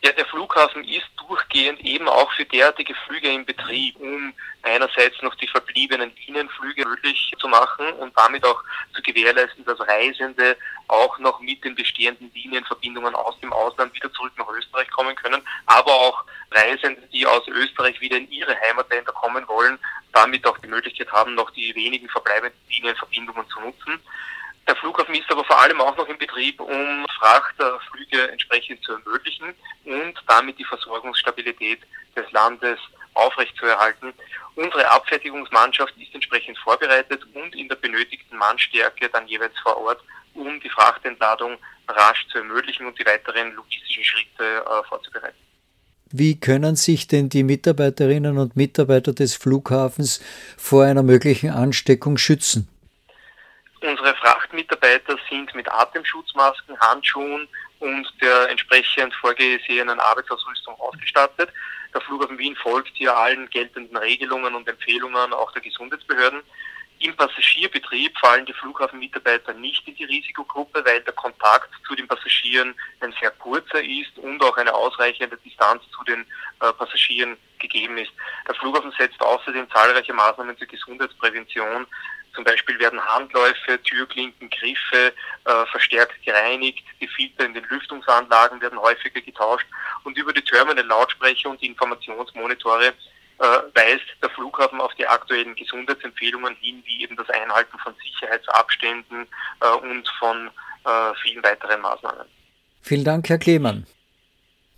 Ja, 0.06 0.12
der 0.12 0.26
Flughafen 0.26 0.84
ist 0.84 1.08
durchgehend 1.16 1.80
eben 1.80 2.08
auch 2.08 2.32
für 2.34 2.44
derartige 2.44 2.94
Flüge 2.94 3.26
in 3.26 3.44
Betrieb, 3.44 3.96
um 3.98 4.32
einerseits 4.62 5.20
noch 5.20 5.34
die 5.34 5.48
verbliebenen 5.48 6.12
Linienflüge 6.24 6.86
möglich 6.86 7.32
zu 7.40 7.48
machen 7.48 7.92
und 7.94 8.16
damit 8.16 8.44
auch 8.44 8.62
zu 8.94 9.02
gewährleisten, 9.02 9.64
dass 9.64 9.80
Reisende 9.80 10.56
auch 10.86 11.18
noch 11.18 11.40
mit 11.40 11.64
den 11.64 11.74
bestehenden 11.74 12.30
Linienverbindungen 12.32 13.16
aus 13.16 13.36
dem 13.40 13.52
Ausland 13.52 13.92
wieder 13.96 14.12
zurück 14.12 14.30
nach 14.36 14.48
Österreich 14.50 14.88
kommen 14.90 15.16
können, 15.16 15.42
aber 15.66 15.90
auch 15.90 16.22
Reisende, 16.52 17.02
die 17.12 17.26
aus 17.26 17.48
Österreich 17.48 18.00
wieder 18.00 18.18
in 18.18 18.30
ihre 18.30 18.56
Heimatländer 18.60 19.10
kommen 19.10 19.42
wollen, 19.48 19.76
damit 20.12 20.46
auch 20.46 20.58
die 20.58 20.68
Möglichkeit 20.68 21.10
haben, 21.10 21.34
noch 21.34 21.50
die 21.50 21.74
wenigen 21.74 22.08
verbleibenden 22.08 22.60
Linienverbindungen 22.68 23.48
zu 23.48 23.58
nutzen. 23.58 24.00
Der 24.66 24.74
Flughafen 24.76 25.14
ist 25.14 25.30
aber 25.30 25.44
vor 25.44 25.60
allem 25.60 25.80
auch 25.80 25.96
noch 25.96 26.08
in 26.08 26.18
Betrieb, 26.18 26.60
um 26.60 27.06
Frachtflüge 27.18 28.30
entsprechend 28.30 28.82
zu 28.82 28.92
ermöglichen 28.92 29.54
und 29.84 30.14
damit 30.26 30.58
die 30.58 30.64
Versorgungsstabilität 30.64 31.80
des 32.16 32.30
Landes 32.32 32.78
aufrechtzuerhalten. 33.14 34.12
Unsere 34.56 34.90
Abfertigungsmannschaft 34.90 35.94
ist 35.98 36.14
entsprechend 36.14 36.58
vorbereitet 36.58 37.22
und 37.34 37.54
in 37.54 37.68
der 37.68 37.76
benötigten 37.76 38.36
Mannstärke 38.38 39.08
dann 39.08 39.28
jeweils 39.28 39.56
vor 39.62 39.76
Ort, 39.76 40.02
um 40.34 40.60
die 40.60 40.70
Frachtentladung 40.70 41.58
rasch 41.88 42.26
zu 42.32 42.38
ermöglichen 42.38 42.86
und 42.86 42.98
die 42.98 43.06
weiteren 43.06 43.52
logistischen 43.52 44.02
Schritte 44.02 44.64
äh, 44.64 44.88
vorzubereiten. 44.88 45.36
Wie 46.10 46.38
können 46.38 46.76
sich 46.76 47.08
denn 47.08 47.28
die 47.28 47.42
Mitarbeiterinnen 47.42 48.38
und 48.38 48.56
Mitarbeiter 48.56 49.12
des 49.12 49.34
Flughafens 49.34 50.20
vor 50.56 50.84
einer 50.84 51.02
möglichen 51.02 51.50
Ansteckung 51.50 52.16
schützen? 52.16 52.68
Unsere 53.86 54.16
Frachtmitarbeiter 54.16 55.16
sind 55.30 55.54
mit 55.54 55.70
Atemschutzmasken, 55.70 56.76
Handschuhen 56.80 57.46
und 57.78 58.12
der 58.20 58.48
entsprechend 58.48 59.14
vorgesehenen 59.14 60.00
Arbeitsausrüstung 60.00 60.74
ausgestattet. 60.80 61.50
Der 61.94 62.00
Flughafen 62.00 62.36
Wien 62.36 62.56
folgt 62.56 62.90
hier 62.96 63.16
allen 63.16 63.48
geltenden 63.48 63.96
Regelungen 63.96 64.56
und 64.56 64.68
Empfehlungen 64.68 65.32
auch 65.32 65.52
der 65.52 65.62
Gesundheitsbehörden. 65.62 66.42
Im 66.98 67.14
Passagierbetrieb 67.14 68.18
fallen 68.18 68.46
die 68.46 68.54
Flughafenmitarbeiter 68.54 69.52
nicht 69.52 69.86
in 69.86 69.94
die 69.94 70.04
Risikogruppe, 70.04 70.84
weil 70.84 71.02
der 71.02 71.12
Kontakt 71.12 71.70
zu 71.86 71.94
den 71.94 72.08
Passagieren 72.08 72.74
ein 73.00 73.14
sehr 73.20 73.30
kurzer 73.32 73.82
ist 73.84 74.18
und 74.18 74.42
auch 74.42 74.56
eine 74.56 74.74
ausreichende 74.74 75.36
Distanz 75.36 75.82
zu 75.96 76.02
den 76.04 76.26
äh, 76.60 76.72
Passagieren 76.72 77.36
gegeben 77.58 77.98
ist. 77.98 78.12
Der 78.48 78.54
Flughafen 78.54 78.92
setzt 78.98 79.20
außerdem 79.20 79.70
zahlreiche 79.70 80.14
Maßnahmen 80.14 80.56
zur 80.58 80.66
Gesundheitsprävention. 80.66 81.86
Zum 82.36 82.44
Beispiel 82.44 82.78
werden 82.78 83.02
Handläufe, 83.02 83.82
Türklinken, 83.82 84.50
Griffe 84.50 85.14
äh, 85.46 85.66
verstärkt 85.70 86.22
gereinigt, 86.22 86.84
die 87.00 87.08
Filter 87.08 87.46
in 87.46 87.54
den 87.54 87.64
Lüftungsanlagen 87.64 88.60
werden 88.60 88.78
häufiger 88.78 89.22
getauscht 89.22 89.66
und 90.04 90.18
über 90.18 90.34
die 90.34 90.42
Terminal-Lautsprecher 90.42 91.48
und 91.48 91.62
die 91.62 91.68
Informationsmonitore 91.68 92.88
äh, 92.88 93.42
weist 93.42 94.04
der 94.22 94.28
Flughafen 94.30 94.82
auf 94.82 94.94
die 94.94 95.06
aktuellen 95.06 95.54
Gesundheitsempfehlungen 95.54 96.54
hin, 96.56 96.82
wie 96.84 97.02
eben 97.02 97.16
das 97.16 97.28
Einhalten 97.30 97.78
von 97.78 97.94
Sicherheitsabständen 98.04 99.26
äh, 99.60 99.68
und 99.68 100.06
von 100.18 100.50
äh, 100.84 101.14
vielen 101.22 101.42
weiteren 101.42 101.80
Maßnahmen. 101.80 102.26
Vielen 102.82 103.04
Dank, 103.04 103.30
Herr 103.30 103.38
Klemann. 103.38 103.86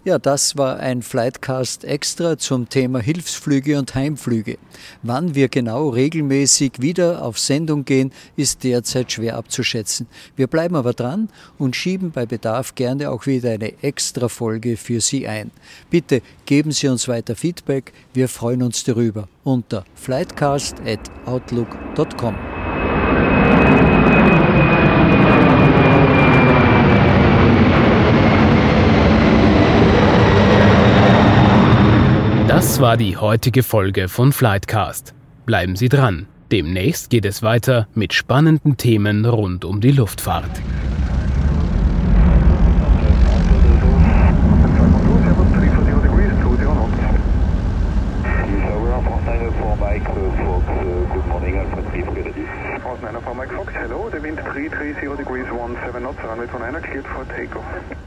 Ja, 0.09 0.19
das 0.19 0.57
war 0.57 0.79
ein 0.79 1.03
Flightcast 1.03 1.85
extra 1.85 2.39
zum 2.39 2.71
Thema 2.71 3.01
Hilfsflüge 3.01 3.79
und 3.79 3.95
Heimflüge. 3.95 4.57
Wann 5.03 5.35
wir 5.35 5.51
genau 5.51 5.91
regelmäßig 5.91 6.81
wieder 6.81 7.23
auf 7.23 7.39
Sendung 7.39 7.85
gehen, 7.85 8.11
ist 8.35 8.65
derzeit 8.65 9.13
schwer 9.13 9.37
abzuschätzen. 9.37 10.07
Wir 10.35 10.47
bleiben 10.47 10.77
aber 10.77 10.95
dran 10.95 11.29
und 11.59 11.77
schieben 11.77 12.11
bei 12.11 12.25
Bedarf 12.25 12.75
gerne 12.75 13.11
auch 13.11 13.27
wieder 13.27 13.51
eine 13.51 13.83
extra 13.83 14.31
Folge 14.31 14.79
für 14.79 15.03
Sie 15.03 15.29
ein. 15.29 15.51
Bitte 15.91 16.23
geben 16.47 16.73
Sie 16.73 16.89
uns 16.89 17.07
weiter 17.07 17.37
Feedback, 17.37 17.93
wir 18.15 18.31
freuen 18.31 18.63
uns 18.63 18.85
darüber 18.85 19.29
unter 19.45 19.85
flightcast@outlook.com. 19.95 22.58
Das 32.59 32.81
war 32.81 32.97
die 32.97 33.17
heutige 33.17 33.63
Folge 33.63 34.09
von 34.09 34.33
Flightcast. 34.33 35.15
Bleiben 35.47 35.77
Sie 35.77 35.89
dran. 35.89 36.27
Demnächst 36.51 37.09
geht 37.09 37.25
es 37.25 37.45
weiter 37.45 37.87
mit 37.95 38.13
spannenden 38.13 38.77
Themen 38.77 39.25
rund 39.25 39.65
um 39.65 39.81
die 39.81 39.93
Luftfahrt. 39.93 40.61
Fox, 53.55 53.73
hello, 53.73 54.11
the 54.11 54.21
wind 54.21 54.37
330 54.37 55.17
degrees 55.17 55.47
17 55.47 56.01
knots, 56.01 56.19
runway 56.25 56.47
29 56.47 56.83
cleared 56.83 57.07
for 57.07 57.25
takeoff. 57.25 57.98